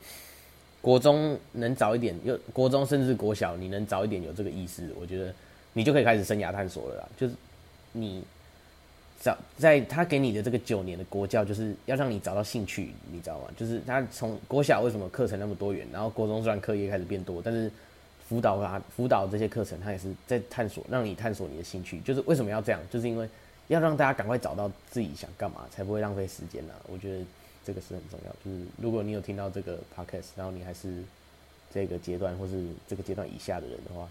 [0.82, 5.34] 国中能早一点，又国中甚至国小，你能早一点有这个意识，我觉得
[5.72, 7.08] 你就可以开始生涯探索了啦。
[7.16, 7.34] 就是
[7.90, 8.22] 你
[9.26, 13.48] 找在他给你的这个九年的国教，就是要让你找到兴趣，你知道吗？
[13.56, 17.70] 就是他从国小为什么课程那么多元，然后国中虽然课业开始变多，但是
[18.28, 21.98] 辅导啊辅导这些课程，他也是在探索，让你探索你的兴趣。
[22.00, 22.80] 就是为什么要这样？
[22.90, 23.28] 就是因为
[23.66, 26.74] 要让大家赶快找到自己想干嘛，才不会浪费时间啦。
[26.88, 27.24] 我觉得。
[27.66, 31.02] 这个是很重要，就是如果你有听到这个 podcast，然后你还是
[31.74, 34.08] 这个阶段或是这个阶段以下的人的话，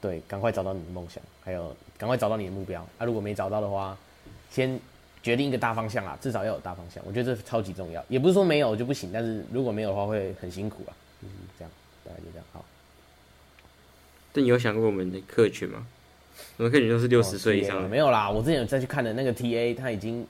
[0.00, 2.80] 对，赶快找到你的梦想，还有赶快找到你的目标。
[2.96, 3.94] 啊，如果没找到的话，
[4.54, 4.80] 先
[5.22, 7.02] 决定一个大方向啦，至少要有大方向。
[7.06, 10.92] 我觉得这超级重要，也不是说没有就不行，但是如果没有的话会很辛苦啊。
[11.20, 11.70] 就是这样，
[12.04, 12.46] 大概就这样。
[12.52, 12.64] 好。
[14.32, 15.86] 但你有想过我们的客群吗？
[16.56, 17.88] 我们客群都是六十岁以上的。
[17.88, 20.26] 没有啦，我之前有再去看的那个 TA，他已经。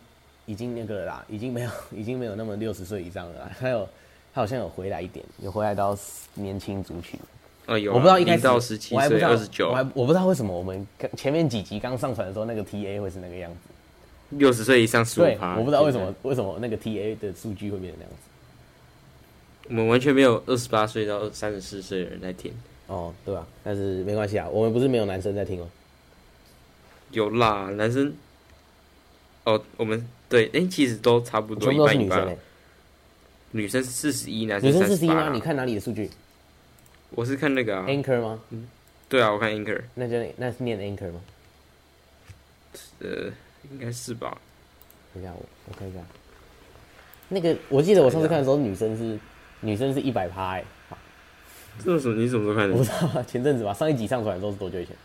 [0.47, 3.51] 已经那个了啦，已经没有， 已经没有那么六十岁以上了啦。
[3.59, 3.89] 还有，
[4.35, 5.97] 他好像有回来一点，有回来到
[6.35, 7.19] 年轻族群。
[7.65, 7.95] 哦，有、啊。
[7.95, 13.74] 我不知道一开始到十七岁、二十九，我还我不知道为什么我们前面几集刚上传的时候，那个 TA 会是那个样子。
[14.31, 15.57] 六十岁以上十五趴。
[15.57, 19.69] 我不知道为什么为什么那个 TA 的数据会变成那样子。
[19.69, 22.53] 我们完全没有二十八岁到三十四岁的人在听。
[22.87, 23.47] 哦，对吧？
[23.63, 25.69] 但是没关系啊，我们不是没有男生在听哦。
[27.13, 28.15] 有啦，男生。
[29.45, 30.07] 哦，我们。
[30.29, 32.37] 对，哎，其实都差不多，全部都是女生哎。
[33.53, 35.31] 女生四十一，男生女生四十一吗？
[35.33, 36.11] 你看哪里的数据？
[37.11, 38.41] 我是看那个 Anchor 吗？
[38.51, 38.67] 嗯，
[39.09, 39.81] 对啊，我看 Anchor。
[39.95, 41.21] 那就那是念 Anchor 吗？
[42.99, 43.31] 呃，
[43.71, 44.37] 应该是吧。
[45.13, 45.99] 等一下，我我看一下。
[47.29, 49.19] 那个，我记得我上次看的时候，女生是
[49.61, 50.65] 女生是一百趴哎。
[51.85, 52.75] 这是你什么时候看的？
[52.75, 53.73] 我不知道， 前阵子吧。
[53.75, 54.97] 上一集上传的时候是多久以前？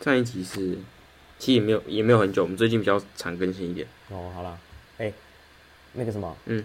[0.00, 0.78] 上一集是。
[1.38, 2.42] 其实也没有，也没有很久。
[2.42, 3.86] 我们最近比较常更新一点。
[4.10, 4.58] 哦，好了，
[4.98, 5.14] 哎、欸，
[5.94, 6.62] 那个什么，嗯，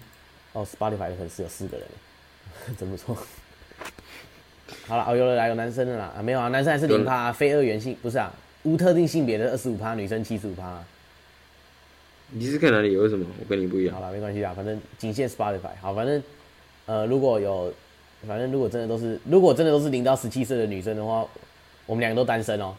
[0.51, 1.87] 哦，Spotify 的粉丝有四个人，
[2.77, 3.15] 真不错。
[4.85, 8.33] 好了，哦，有了来有男生的啦，啊，没有啊，男生还是零趴、啊，非二元性不是啊，
[8.65, 10.83] 无特定性别的二十五趴，女生七十五趴。
[12.31, 12.91] 你是看哪里？
[12.91, 13.25] 有为什么？
[13.39, 13.95] 我跟你不一样。
[13.95, 15.69] 好了，没关系啊，反正仅限 Spotify。
[15.79, 16.21] 好，反正
[16.87, 17.71] 呃，如果有，
[18.27, 21.25] 反正如果真的都是，如果真的都是零到十七岁的女生的话，
[21.85, 22.75] 我们两个都单身哦。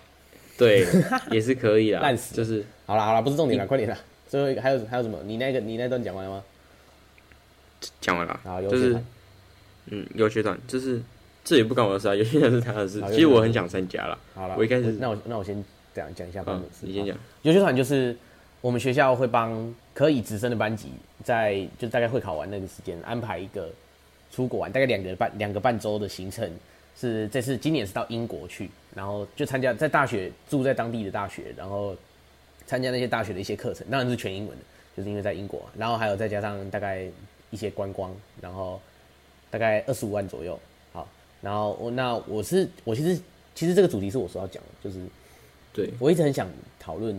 [0.59, 0.85] 对，
[1.31, 2.01] 也是可以啦。
[2.01, 3.97] 烂死，就是好了好了，不是重点了，快点啦。
[4.29, 5.19] 最后一个还有还有什么？
[5.25, 6.43] 你那个你那段讲完了吗？
[8.01, 8.41] 讲完了。
[8.43, 9.01] 好，就是
[9.87, 11.01] 嗯，有学团就是
[11.45, 13.01] 这也不关我的事啊，有些团是他的事。
[13.13, 14.19] 其实我很想参加了。
[14.35, 15.65] 好了，我一开始那我那我先
[15.97, 16.85] 这样讲一下班的事。
[16.87, 17.17] 你先讲。
[17.41, 18.15] 游学团就是
[18.61, 20.91] 我们学校会帮可以直升的班级，
[21.25, 23.71] 在就大概会考完那个时间安排一个
[24.31, 26.51] 出国玩，大概两个半两个半周的行程。
[26.99, 31.95] 是这次今年是到英国去，然后就参加在大学住在当地的大学，然后
[32.67, 34.65] 参加那些大学的一些课程，当然是全英文的，
[34.97, 37.07] 就是因为在英国，然后还有再加上大概
[37.51, 38.81] 一些观光，然后
[39.51, 40.59] 大概二十五万左右。
[40.95, 41.07] 好，
[41.43, 43.21] 然后我那我是我其实
[43.55, 44.99] 其实这个主题是我说要讲的，就是
[45.77, 46.49] 对我一直很想
[46.81, 47.15] 讨论，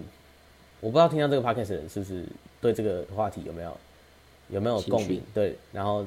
[0.80, 2.26] 我不知道听到这个 podcast 的人是不是
[2.60, 3.78] 对这个话题有没有
[4.50, 5.22] 有没有共鸣？
[5.32, 6.04] 对，然后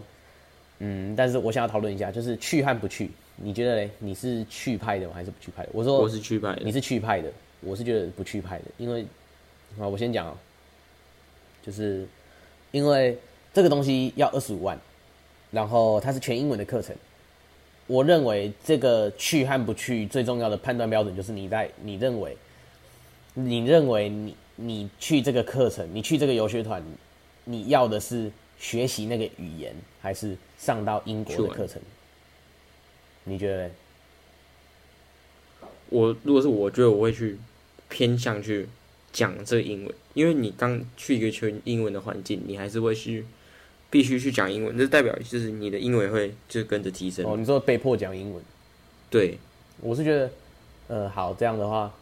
[0.80, 3.88] 嗯，但是我想要讨论一下，就是去和不去，你觉得嘞？
[4.00, 5.12] 你是去派的吗？
[5.14, 5.68] 还是不去派的？
[5.72, 9.02] 我说我是去派的，你是去派的，我是觉得不去派的，因为
[9.78, 10.36] 啊，我先讲啊，
[11.62, 12.04] 就是
[12.72, 13.16] 因为
[13.54, 14.76] 这个东西要二十五万，
[15.52, 16.96] 然后它是全英文的课程。
[17.90, 22.36] 我认为这个去和不去最重要的判断标准就是你在你认为，
[23.34, 26.80] 你认为你你去这个课程，你去这个游学团，
[27.44, 31.82] 你要的是学习那个语言，还是上到英国的课程？
[33.24, 33.70] 你觉得？
[35.88, 37.38] 我如果是我觉得我会去
[37.88, 38.68] 偏向去。
[39.12, 43.24] 讲这个英文，因为你刚去一个全英文的环境，你还是会去
[43.90, 47.26] 必须去讲英文，这代表就是你的英文会就跟着提升。
[47.26, 48.40] 哦，你说被迫讲英文？
[49.10, 49.36] 对，
[49.80, 50.30] 我是觉得，
[50.86, 51.92] 呃，好，这样的话，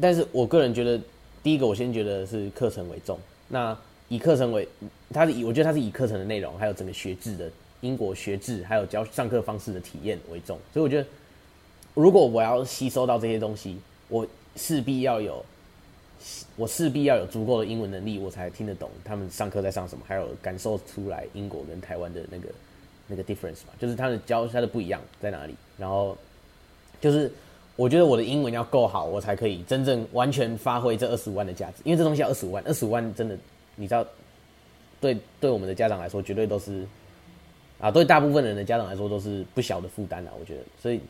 [0.00, 0.98] 但是我个人觉得，
[1.42, 3.18] 第一个我先觉得是课程为重。
[3.48, 3.76] 那
[4.08, 4.66] 以课程为，
[5.12, 7.50] 它是以我觉得它是以课程的内容，还有整个学制的
[7.82, 10.58] 英国学制，还有教上课方式的体验为重。
[10.72, 11.06] 所以我觉得，
[11.92, 15.44] 如果我要吸收到这些东西，我势必要有。
[16.56, 22.48] 我势必要有足够的英文能力，我才听得懂他们上课在上什么，还有感受出来英国跟台湾的那个
[23.06, 25.54] 那个 difference 嘛，就是他的教他的不一样在哪里。
[25.76, 26.16] 然后
[27.00, 27.30] 就是
[27.76, 31.82] 我觉得我的英文要够好，我才可以真正完全发挥这二十五万的价值。
[31.84, 33.36] 因为这东西要二十五万，二十五万真的
[33.76, 34.06] 你知道，
[35.00, 36.86] 对对我们的家长来说，绝对都是
[37.78, 40.30] 啊，对大部分人的家长来说都是不小的负担啊。
[40.38, 41.00] 我觉得，所以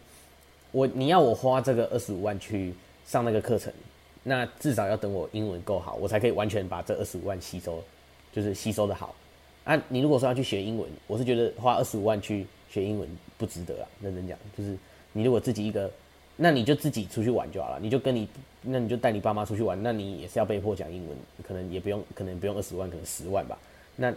[0.73, 2.75] 我你要我花这个二十五万去
[3.07, 3.73] 上那个课程。
[4.27, 7.85] 那至少要等我英文够好，我才可以完全把这二十五万吸收，
[8.33, 9.15] 就是吸收的好。
[9.65, 13.07] 啊，你如果说要去学英文，我是觉得花二十五万去学英文
[13.37, 13.89] 不值得啊。
[14.01, 14.75] 认真讲，就是
[15.13, 15.91] 你如果自己一个，
[16.37, 17.79] 那你就自己出去玩就好了。
[17.79, 18.27] 你就跟你，
[18.63, 23.59] 那你就带你爸妈出去玩，那你也是要被迫讲英文，可能也不用，可能不用二十万，可能十万吧。
[23.97, 24.11] 那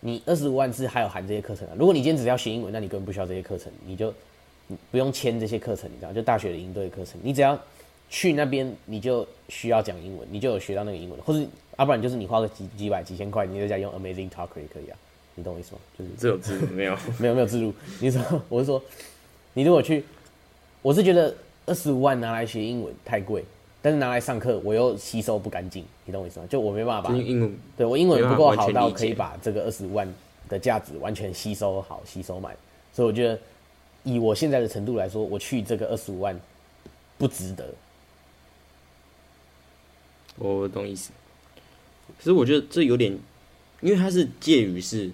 [0.00, 1.74] 你二十五万是还有含这些课程啊。
[1.78, 4.12] 如果你今天只要学英文，那你根本不需要这些课程，你就
[4.90, 7.56] 不用签这些课程，你知道，就大学的应对课程，你只要。
[8.14, 11.42] 去那边你就需要讲英文，你就有学到那个英文，或者
[11.78, 14.98] 要不然就是你花个几几百几千块，你在家用 Amazing Talker 也可以啊，
[15.34, 15.78] 你懂我意思吗？
[15.98, 16.94] 就是这有字没有？
[17.18, 17.72] 没有没有字幕。
[17.98, 18.20] 你说
[18.50, 18.82] 我是说，
[19.54, 20.04] 你如果去，
[20.82, 23.42] 我是觉得二十五万拿来学英文太贵，
[23.80, 26.44] 但是拿来上课我又吸收不干净，你懂我意思吗？
[26.50, 30.06] 就我没办法把英文，对我英文不够好到可以把这个二十五万
[30.50, 32.54] 的价值完全吸收好吸收满，
[32.92, 33.38] 所以我觉得
[34.02, 36.38] 以我现在的程度来说，我去这个二十五万
[37.16, 37.64] 不值得。
[40.42, 41.12] 我懂意思，
[42.18, 43.16] 可是我觉得这有点，
[43.80, 45.08] 因为它是介于是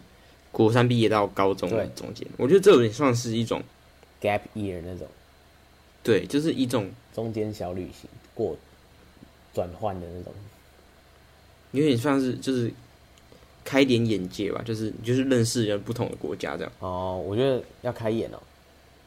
[0.51, 3.63] 国三毕业到高中的中间，我觉得这有点算是一种
[4.23, 5.07] gap year 那种，
[6.03, 8.57] 对，就是一种中间小旅行过
[9.53, 10.33] 转换的那种，
[11.73, 12.73] 有点算是就是
[13.65, 16.73] 开点眼界吧，就是就是认识人不同的国家这样。
[16.79, 18.43] 哦，我觉得要开眼哦，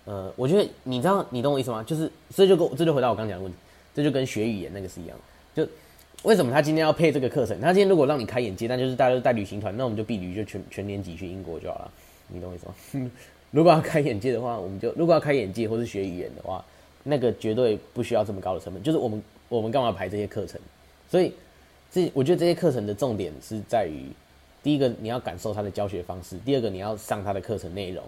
[0.05, 1.83] 呃，我觉得你知道你懂我意思吗？
[1.83, 3.57] 就是这就跟这就回到我刚讲的问题，
[3.95, 5.17] 这就跟学语言那个是一样，
[5.55, 5.67] 就。
[6.23, 7.59] 为什么他今天要配这个课程？
[7.59, 11.91] 他今天如果让你开眼界，那就是大家都带旅行团，那我们就毕旅就全全年级去英国就好了。
[12.27, 13.11] 你懂我意思吗？
[13.49, 16.63] 如果要开眼界的话，我们就如果要开眼界或是学语言的话，
[17.03, 18.83] 那个绝对不需要这么高的成本。
[18.83, 20.61] 就是我们我们干嘛排这些课程？
[21.09, 21.33] 所以
[21.91, 24.05] 这我觉得这些课程的重点是在于，
[24.61, 28.03] 第一个你要感受他的教学方式，第二个你要上他的课程内容。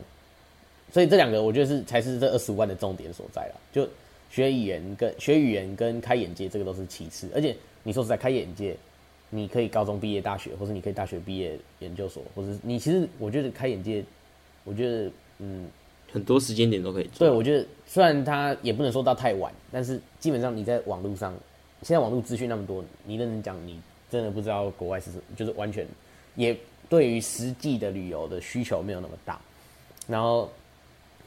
[0.92, 3.56] 所以这两个我觉得是才是这二十五万的重点所在了。
[3.72, 3.90] 就
[4.30, 7.56] 学语言跟学语言跟开眼界这个都是其次，而且。
[7.84, 8.76] 你说实在开眼界，
[9.30, 14.04] 你可以高中毕业大学，或者你可以大学毕业研究所，或者你其实我觉得开眼界，
[14.64, 15.68] 我觉得嗯，
[16.12, 17.28] 很多时间点都可以做。
[17.28, 21.34] 对，我觉得虽然它也不能说到太晚，但是基本上你在网络上，
[21.82, 25.86] 现在网络资讯那么多，你认真讲，你真的不知道国外是什么，就是完全
[26.36, 29.42] 也对于实际的旅游的需求没有那么大。
[30.08, 30.50] 然后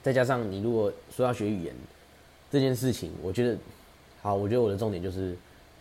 [0.02, 1.74] 再加上你如果说要学语言
[2.50, 3.58] 这件事情，我觉得
[4.22, 5.36] 好，我觉得我的重点就是。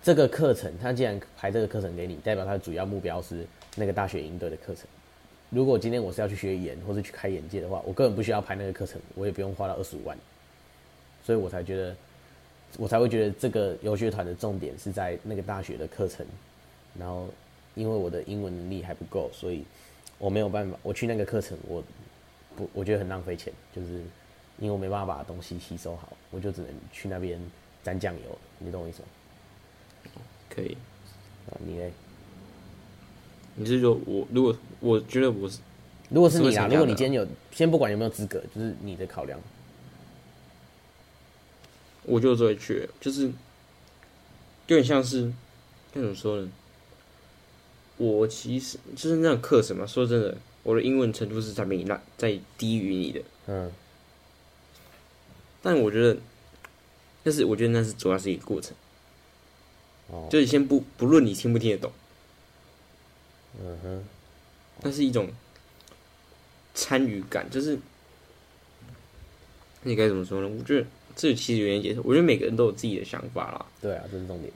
[0.06, 3.44] 这个课程，他既然排这个课程给你，代表他的主要目标是
[3.76, 4.86] 那个大学营队的课程。
[5.50, 10.16] 如果今天我是要去学语言或者去开眼界的话，我根本不需要排那个课程，我也不用花到二十五万。
[11.24, 11.96] 所以我才觉得，
[12.78, 16.24] 我才会觉得这个游学团的重点是在那个大学的课程。
[17.00, 17.28] 然后，
[17.74, 19.66] 因为我的英文能力还不够，所以
[20.20, 20.78] 我没有办法。
[20.84, 21.84] 我去那个课程，我
[22.56, 23.94] 不，我觉得很浪费钱，就是
[24.60, 27.42] 因为我没办法把东西吸收好，我就只能去那边
[27.84, 28.38] 沾酱油。
[28.60, 29.08] 你懂我意思吗？
[30.50, 30.78] 可以，
[31.50, 31.92] 啊，你嘞？
[33.56, 35.60] 你是说我如果我觉得我是
[36.10, 39.40] 如果是你啊，如果你今天有，先不管有没有资格，就是你的考量。
[42.04, 45.32] 我就会去，就是有点像是，
[45.92, 46.52] 该怎么说呢？
[47.98, 49.88] 我其实就是那种课程嘛。
[49.88, 53.22] 说真的，我的英文程度是在比你那在低于你的。
[53.48, 53.72] 嗯。
[55.64, 56.20] 但我觉得，
[57.24, 58.76] 但是我觉得那是主要是一个过程。
[60.08, 60.28] 哦。
[60.30, 61.92] 就是先不不论你听不听得懂。
[63.60, 64.04] 嗯哼。
[64.82, 65.30] 那是一种
[66.74, 67.80] 参与感，就是
[69.84, 70.48] 你该怎么说呢？
[70.48, 70.88] 我觉得。
[71.18, 73.66] 这其实有点解释，我觉得每个人都有自己的想法啦。
[73.82, 74.52] 对啊，这是重点。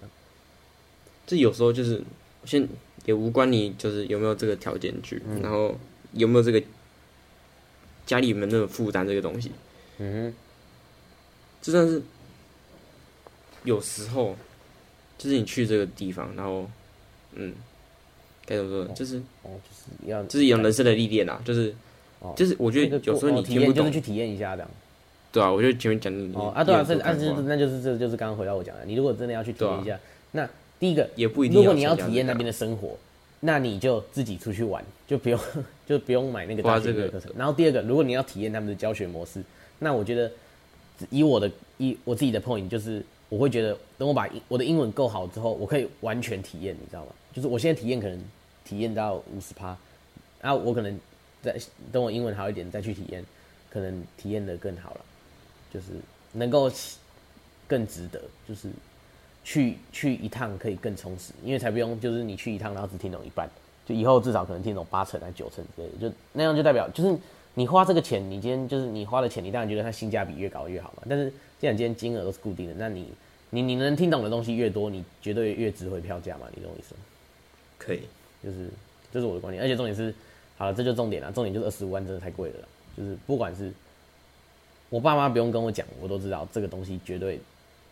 [1.25, 2.03] 这有时候就是，
[2.43, 2.67] 先
[3.05, 5.73] 也无关你就是有没有这个条件去，嗯、然后
[6.11, 6.61] 有没有这个
[8.05, 9.53] 家里有没有那种负担这个东西。
[9.99, 10.33] 嗯哼。
[11.61, 12.01] 就算是
[13.63, 14.35] 有时候，
[15.19, 16.67] 就是你去这个地方，然后，
[17.35, 17.53] 嗯，
[18.45, 18.95] 该怎么说？
[18.95, 21.75] 就是哦，就是要就是有人生的历练啊，就是，
[22.21, 24.71] 哦、就是我觉得有时候你听不懂，就是去体验一下这样。
[25.31, 29.99] 对啊，我就前面讲你哦啊，对啊，这啊是那就是这就是刚刚回到我讲的，你如果真的要去体验一下，啊、
[30.31, 30.49] 那
[30.79, 32.97] 第一个也不一定，如果你要体验那边的生活，
[33.41, 35.39] 那你就自己出去玩，就不用
[35.85, 37.21] 就不用买那个大型的课程。
[37.21, 39.43] 这个、然后第二个，如果你要体验他们的教学模式，
[39.79, 40.31] 那我觉得
[41.09, 47.11] 以我的以我自己的 point 就是，我会觉得等我把我的英文够好之后，我可以完全体验，你知道吗？
[47.31, 48.21] 就是我现在体验可能
[48.65, 49.77] 体验到五十趴，
[50.41, 50.99] 然后我可能
[51.41, 51.55] 再
[51.91, 53.23] 等我英文好一点再去体验，
[53.69, 55.01] 可能体验的更好了。
[55.71, 55.87] 就是
[56.33, 56.71] 能够
[57.67, 58.69] 更值得，就是
[59.43, 63.47] 去去一趟可以更充实，因为才不用就是你去一趟然后只听懂一半，
[63.85, 67.15] 就以后至少可能听懂八成还九成之类的，就那样就代表就是
[67.53, 71.03] 你花这个钱，你今天就是你花的钱，你当然觉得它性价比越高越好嘛。
[71.07, 73.07] 但是既然今天金额都是固定的，那你
[73.49, 77.01] 你你能听懂的东西越多，你绝对越值回票价嘛，你懂我意思吗？
[77.77, 78.01] 可以，
[78.43, 78.69] 就是
[79.11, 80.13] 这是我的观点，而且重点是，
[80.57, 83.71] 好了，这就重点了，重点就是二十五万真的太贵了，就是不管是。
[84.91, 87.39] 我爸妈不用跟我讲，我都知道这个东西绝对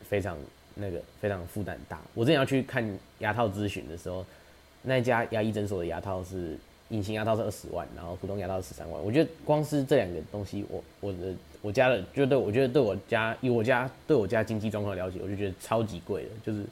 [0.10, 0.36] 非常
[0.74, 2.02] 那个非常负担大。
[2.16, 2.84] 我之前要去看
[3.20, 4.26] 牙套咨询的时候，
[4.82, 6.58] 那家牙医诊所的牙套是
[6.90, 9.00] 隐形牙套是二十万，然后普通牙套是十三万。
[9.04, 11.36] 我觉得光是这两个东西，我我的
[11.68, 16.64] 我家的就对我觉得对我家以我家对我家经济状况了解，我就觉得超级贵的，就是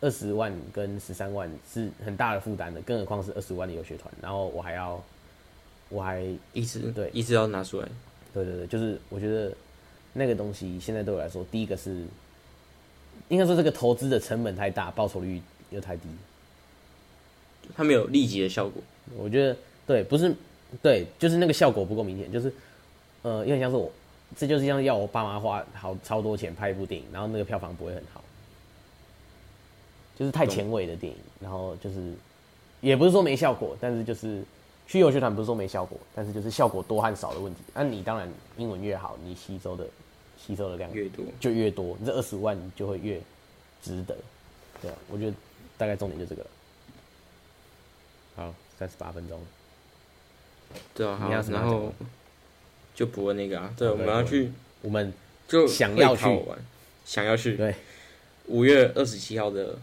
[0.00, 5.02] 二十万跟十三万是很大的负担的，更何况是二十万的游学团，然后我还要
[5.88, 7.88] 我还一直对一直要拿出来。
[8.32, 9.52] 对对对，就是我觉得
[10.12, 12.04] 那个东西现在对我来说，第一个是
[13.28, 16.02] 应该说这个投资的成本太大，报酬率又太低，
[17.74, 18.80] 它没有立即的效果。
[19.18, 20.32] 我觉得对，不是
[20.80, 22.52] 对，就是那个效果不够明显，就是
[23.22, 23.90] 呃，有点像是我，
[24.36, 28.22] 这就是像要我爸妈花好超多钱拍一部电影，然后那个票房不会很好，
[30.16, 32.12] 就是太前卫的电影，然后就是
[32.80, 34.42] 也不是说没效果，但是就是。
[34.84, 37.62] 去游学团不是说没效果，但是就是效果多和少的问题。
[37.72, 38.28] 那你当然
[38.58, 39.86] 英文越好，你吸收的
[40.36, 43.18] 吸收的量越多就越多，你这二十五万就会越
[43.80, 44.14] 值得。
[44.82, 45.36] 对啊，我觉得
[45.78, 46.50] 大概重点就这个了。
[48.36, 49.40] 好，三十八分钟。
[50.94, 51.90] 对啊，好，然后
[52.94, 53.72] 就不问那个啊。
[53.76, 54.50] 对，我们要去，
[54.82, 55.12] 我们
[55.48, 56.58] 就想要去玩，
[57.04, 57.56] 想要去。
[57.56, 57.74] 对，
[58.46, 59.78] 五月二十七号的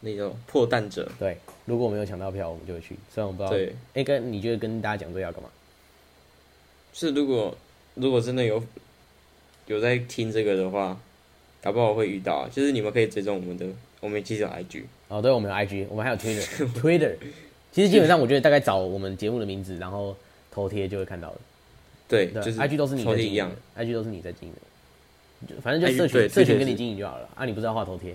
[0.00, 1.10] 那个破蛋者。
[1.18, 1.36] 对。
[1.64, 2.96] 如果我没有抢到票，我们就会去。
[3.14, 5.48] 虽然我不知道，对，哎，跟你觉得跟大家讲这要干嘛？
[6.92, 7.56] 是如果
[7.94, 8.60] 如果真的有
[9.66, 11.00] 有在听这个的话，
[11.62, 12.50] 搞不好会遇到啊。
[12.52, 13.64] 就是你们可以追踪我们的，
[14.00, 16.66] 我们其实有 IG 哦，对，我们有 IG，我们还有 Twitter。
[16.74, 17.14] Twitter，
[17.70, 20.16] 其实基本上我觉得大概找我们节目的名字，然后
[20.50, 21.40] 头贴就会看到了。
[22.12, 24.54] 对，就是 IG 都是你在经营，IG 都是你在经营
[25.48, 27.26] 的，反正就社群社群跟你经营就好了。
[27.34, 28.14] 啊，你不知道画头贴？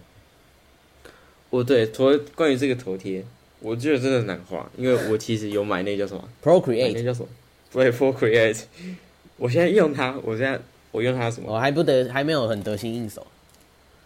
[1.50, 3.26] 我对头关于这个头贴。
[3.60, 7.28] 我觉得真的难画，因为我其实有买那叫什么 Procreate，那叫什么？
[7.74, 8.66] 对，Procreate。
[9.38, 10.60] 我现在用它，我现在
[10.91, 11.52] 我用它什么？
[11.52, 13.26] 我还不得，还没有很得心应手。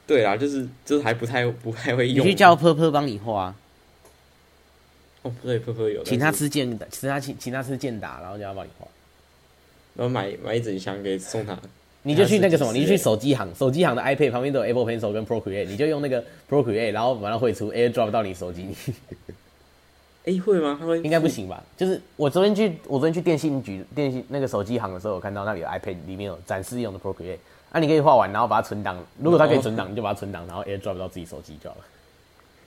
[0.08, 2.26] 对啊，就是就是还不太不太会用。
[2.26, 3.54] 你去叫 Purple 帮你画。
[5.24, 6.02] 哦，对，Purple 有。
[6.06, 8.88] 请他吃健打，请他请请他吃健达，然后叫他帮你画。
[10.02, 11.56] 然后买买一整箱给送他。
[12.02, 18.76] 你就去那个什么，你就去手机行，手机行的 iPad 旁边都有 Apple Pencil 跟 Procreate，你就用那个 Procreate，然后把它绘出 AirDrop 到你手机里。
[20.26, 20.76] 哎、欸，会吗？
[20.80, 21.64] 他会应该不行吧？
[21.78, 27.38] 就是我昨天去，我昨天去电信局、电信那个手机行的时候，我看到那里有 iPad 里面有展示用的 Procreate，
[27.72, 28.98] 啊，你可以画完，然后把它存档。
[29.20, 31.86] 如果它可以存档，你就把它存档，然后 AirDrop 到自己手机就好了。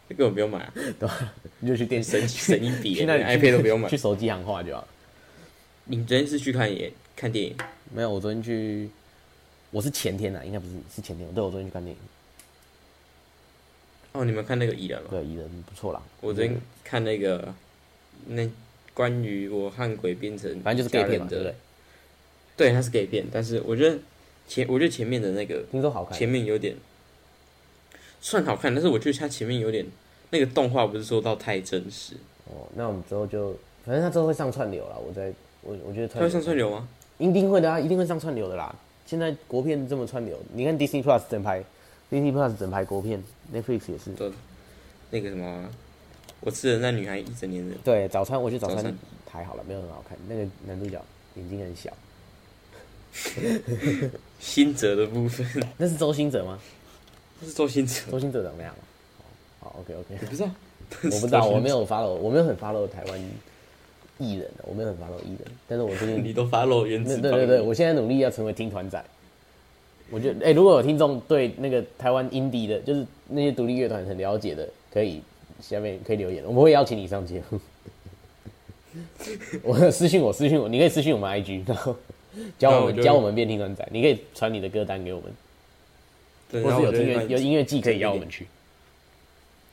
[0.09, 1.32] 这根本不用买啊， 对吧？
[1.59, 4.89] 你就去电信省一笔，去那里 iPad 都不用买，去手机行画就好了。
[5.87, 7.57] 你昨天是去看也看电影？
[7.95, 8.89] 没有，我昨天去，
[9.71, 11.33] 我是前天啊，应该不是，是前天。
[11.35, 12.03] 对，我昨天去看电影。
[14.12, 15.09] 哦，你们看那个蚁人吗？
[15.11, 16.03] 对，蚁人不错啦。
[16.21, 17.55] 我昨天看那个。
[18.27, 18.49] 那
[18.95, 21.55] 关于我和鬼变成反正就是 gay 片嘛，对不对？
[22.57, 23.99] 对，它是 gay 片，但是我觉得
[24.47, 26.75] 前我觉得前面的那个听说好看，前面有点
[28.21, 29.85] 算好看，但是我觉得它前面有点
[30.31, 32.15] 那个动画不是说到太真实。
[32.47, 36.89] 哦，那我们之后就反正它之后会上串流了，我在我我觉得它会上串流吗？
[37.19, 38.75] 一定会的啊，一定会上串流的啦。
[39.07, 41.62] 现在国片这么串流，你看 Disney Plus 整排
[42.11, 44.11] ，Disney Plus 整排国片，Netflix 也是。
[44.12, 44.31] 对，
[45.11, 45.69] 那个什么，
[46.41, 47.77] 我吃的那女孩一整年的。
[47.85, 48.97] 对，早餐我觉得早餐
[49.31, 50.17] 还好了，没有很好看。
[50.29, 51.01] 那个男主角
[51.37, 51.93] 眼睛很小。
[54.41, 55.47] 新哲的部分，
[55.79, 56.59] 那是周星哲吗？
[57.41, 58.11] 那是周星哲。
[58.11, 58.81] 周星哲长那样吗？
[59.61, 60.19] 好，OK OK。
[60.21, 60.51] 我不知道，
[61.03, 63.21] 我不知道，我没有 follow，我没有很 follow 台湾
[64.19, 67.19] 艺人，我没有很 follow 艺人，但是我最近 你都 follow 原子。
[67.21, 69.03] 对对对，我现在努力要成为听团仔。
[70.11, 75.23] 我觉得，哎、欸，如果有听众对那个台湾 indie 的，就是那些独立乐团很了解的，可以
[75.61, 77.61] 下面可以留言，我们会邀请你上节目。
[79.65, 81.97] 我私信我，私信我，你可以私信我们 IG，然后
[82.59, 85.33] 教我们教我们变听团仔，你可以传你的歌单给我们，
[86.51, 88.47] 对，或是有音乐有音乐季可以邀我们去。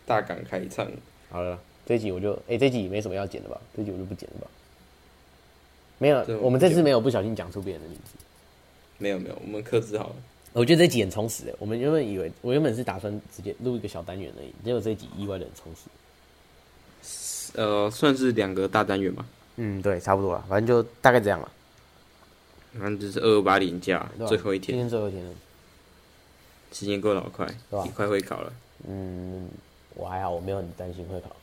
[0.08, 0.90] 大港开唱，
[1.30, 1.60] 好了，
[1.92, 3.60] 这一集我就，哎、欸，这一集没什么要剪的吧？
[3.76, 4.48] 这一集我就不剪了吧？
[5.98, 8.14] 没有，我们这次没有不小心讲出别人的名字。
[8.98, 10.16] 没有没有，我们克制好了。
[10.54, 11.54] 我觉得这集很充实的。
[11.60, 17.60] 我们原本以为，我原本是打算直接录一个小单元而已，结果这一集意外的很充实。
[17.60, 19.26] 呃，算是两个大单元吧。
[19.58, 21.52] 嗯，对，差不多了，反正就大概这样了。
[22.72, 25.32] 反正就是二二八零假最后一天，今天最后一天了。
[26.72, 27.46] 时间过得好快，
[27.84, 28.54] 你快会考了。
[28.88, 29.50] 嗯，
[29.94, 31.36] 我还好，我没有很担心会考。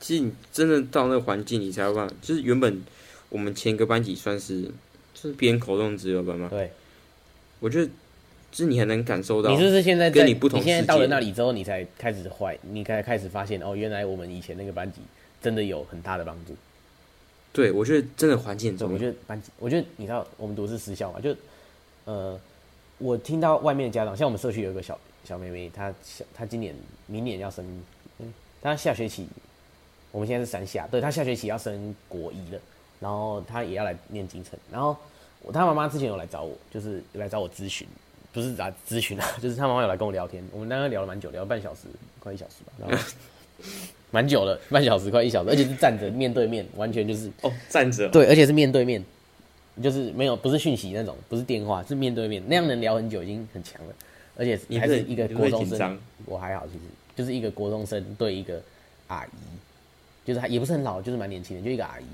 [0.00, 2.08] 其实你真的到那个环境，你才会办。
[2.20, 2.82] 就是原本
[3.28, 4.62] 我们前一个班级算是，
[5.14, 6.48] 就是别人口中自由班嘛。
[6.48, 6.70] 对。
[7.60, 7.86] 我觉得，
[8.50, 9.50] 就是你还能感受到。
[9.50, 10.60] 你是不是现在跟你不同？
[10.60, 15.00] 你现在到了那里之后，你才开始坏，你才开始发现哦，原来我们以前那个班级。
[15.38, 16.56] 真的有很大的帮助。
[17.52, 18.94] 对，我觉得真的环境很重要。
[18.94, 21.36] 我觉得班级，我觉得你知道，我们读的是私校嘛，就
[22.04, 22.40] 呃，
[22.98, 26.74] 我听到外面的家长，像我们社区有一个小小妹妹，她小，她今年
[27.06, 27.64] 明年要升，
[28.18, 29.28] 嗯，她下学期，
[30.16, 32.58] 我们现在是三下，对，他下学期要升国一了，
[32.98, 34.96] 然后他也要来念京城，然后
[35.52, 37.86] 他妈妈之前有来找我，就是有来找我咨询，
[38.32, 41.82] 不是来咨询啊， 就是他妈妈有来跟我聊天，我们刚刚聊了蛮久，聊了半小时，
[42.18, 43.04] 快一小时吧，然后。
[44.12, 49.04] 蛮久了，半小时快一小时，而且是站着面对面，完全就是哦站着，对，而且是面对面，
[49.82, 53.94] 就是没有不是讯息那种，不是电话，是面对面，那样能聊很久已经很强了，
[54.36, 56.80] 而且还是一个国中生，我还好，其实
[57.16, 58.62] 就是一个国中生对一个
[59.08, 59.28] 阿姨，
[60.26, 62.04] 就是还也不是很老，就是蛮年轻的，就一个阿姨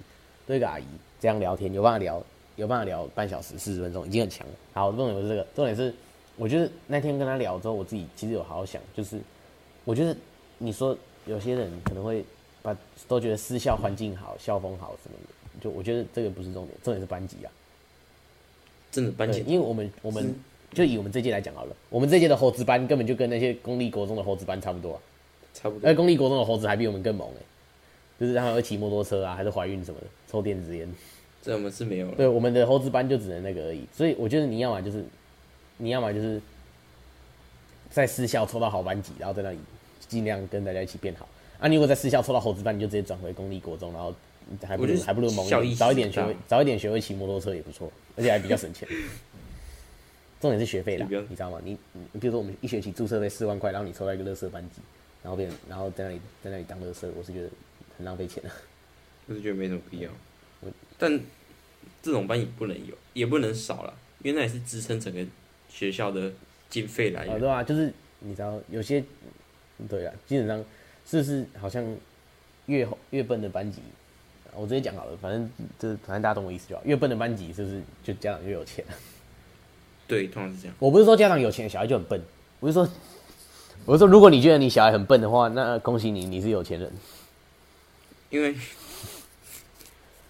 [0.46, 0.84] 对一个阿姨
[1.18, 2.22] 这样聊天，有办法聊，
[2.56, 4.52] 有办法聊半小时四十分钟，已经很强了。
[4.74, 5.92] 好，重点不是这个，重点是
[6.36, 9.18] 我觉得那天跟他聊之后，我自己其实有好好想，就是
[9.84, 10.14] 我觉得
[10.58, 10.96] 你说。
[11.24, 12.24] 有些人可能会
[12.62, 17.48] 把都觉得私校环境好，校风好什么的，就我觉得这个不是重点，重点是班级啊，
[18.90, 19.40] 真的班级。
[19.46, 20.34] 因为我们我们
[20.72, 25.00] 就以我们这届来讲好了，我们这届的猴子班根本就跟那些公立国中的猴子班差不多啊，
[25.54, 25.88] 差不多。
[25.88, 27.44] 而公立国中的猴子还比我们更猛哎、欸，
[28.22, 30.88] 就是他们会骑摩托车啊，还是怀孕什么的，抽电子烟。
[31.42, 32.14] 这我们是没有了。
[32.14, 33.84] 对，我们的猴子班就只能那个而已。
[33.92, 35.04] 所以我觉得你要么就是，
[35.76, 36.40] 你要么就是
[37.90, 39.58] 在私校抽到好班级，然后在那里。
[40.08, 41.26] 尽量跟大家一起变好
[41.58, 41.66] 啊！
[41.66, 44.14] 你如果在私校抽到猴子班，你就直接转回公立国中，然后
[44.62, 48.86] 还不如还不如猛一点，早一点学会早一点学会骑摩托车也不错，而且还比较省钱。
[50.38, 51.58] 重点是学费啦，你知道吗？
[51.64, 51.78] 你
[52.12, 54.82] 你比如说我们一学期注册费四万块，然后你抽到一个垃圾班级，
[55.22, 57.48] 然后变然后在那里在那里当垃圾，我是觉得
[58.02, 58.50] 很浪费钱啊。
[59.28, 60.10] 我是觉得没什么必要，
[60.98, 61.20] 但
[62.02, 65.24] 这种班也不能有，也不能少了，因为那也是支撑整个
[65.68, 66.32] 学校的
[66.68, 67.36] 经费来源。
[67.36, 69.02] 哦，对啊，就是你知道有些。
[69.88, 70.64] 对啊，基本上
[71.04, 71.84] 是不是好像
[72.66, 73.80] 越越笨的班级，
[74.54, 76.82] 我直接讲好了，反正就是反正大家懂我意思就好。
[76.84, 78.84] 越笨的班级是不是就家长越有钱？
[80.06, 80.76] 对，通常是这样。
[80.78, 82.20] 我不是说家长有钱小孩就很笨，
[82.60, 82.88] 我是说，
[83.86, 86.92] 我是说如果你觉得你小孩很笨的话，那恭喜你，你是有钱人。
[88.32, 88.56] 因为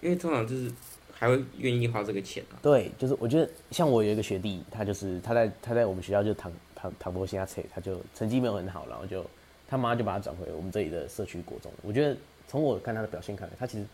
[0.01, 0.71] 因为通常就是
[1.11, 2.61] 还会愿意花这个钱啊。
[2.61, 9.25] 对，就是我觉得像我有一个学弟，他就是他在他在我们学校就唐唐唐伯现在他就成绩没有很好，然后就。
[9.65, 11.71] 他妈就把他转回我们这里的社区国中。
[11.81, 12.15] 我觉得
[12.47, 13.85] 从我看他的表现看来，他其实，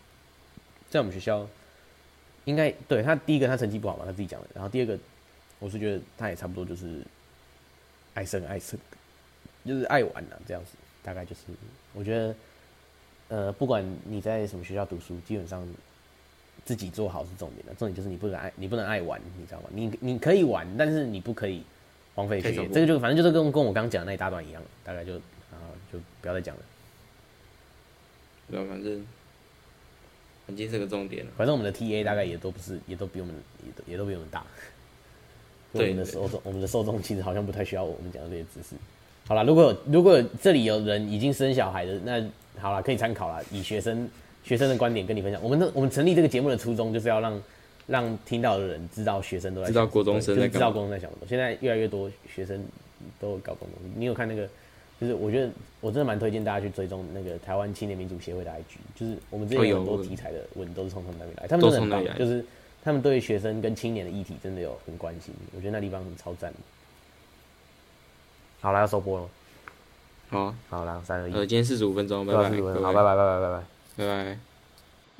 [0.90, 1.48] 在我们学校，
[2.44, 4.48] 应该对他第一个他成绩不好嘛，他自己讲的。
[4.52, 4.98] 然后第二个，
[5.58, 7.00] 我是觉得他也差不多就是
[8.12, 8.78] 爱生爱生，
[9.64, 10.72] 就是爱玩呐、啊，这样子。
[11.02, 11.40] 大概就是
[11.94, 12.34] 我觉得，
[13.30, 15.66] 呃，不管你在什么学校读书，基本上
[16.64, 17.72] 自己做好是重点的。
[17.74, 19.70] 重点就是你不能爱，你不能爱玩，你知道吗？
[19.72, 21.62] 你你可以玩，但是你不可以
[22.14, 22.68] 荒废学业。
[22.68, 25.14] 这个就反正就是跟跟我刚刚讲的那一大段一样，大概就
[25.50, 25.56] 啊。
[25.92, 26.62] 就不要再讲了。
[28.48, 29.04] 对啊，反正
[30.46, 31.26] 环境是个重点。
[31.36, 33.34] 反正我们的 TA 大概也都不是，也都比我们，
[33.66, 34.46] 也都也都比我们大。
[35.72, 38.76] 对，我们的受众，我们的受众其实好像不太需要我们讲的这些知识。
[39.26, 42.20] 好了，如果如果这里有人已经生小孩的，那
[42.60, 43.42] 好了，可以参考了。
[43.50, 44.08] 以学生
[44.44, 45.42] 学生的观点跟你分享。
[45.42, 47.42] 我们的我们成立这个节目的初衷就是要让
[47.86, 51.26] 让听到的人知道学生都在知道国中生在、就是、知道国中在想什么。
[51.28, 52.62] 现在越来越多学生
[53.18, 54.48] 都搞国中，你有看那个？
[55.00, 55.50] 就是我觉得
[55.80, 62.44] 我真的蛮推荐大家去追踪那个台湾青年民主协会的 IG，就是我们之前有很多题材的文都是从他们那边来，他们真的很棒，就是
[62.84, 66.52] 他们对学生跟青年的议题真的有很关心，我觉得那地方很超赞。
[68.60, 69.28] 好了，要收播了。
[70.30, 71.32] 好，好啦，三二一。
[71.34, 72.44] 呃，今天四十五分钟，拜拜。
[72.44, 73.62] 好，拜拜，拜拜，拜拜，
[73.96, 74.49] 拜拜。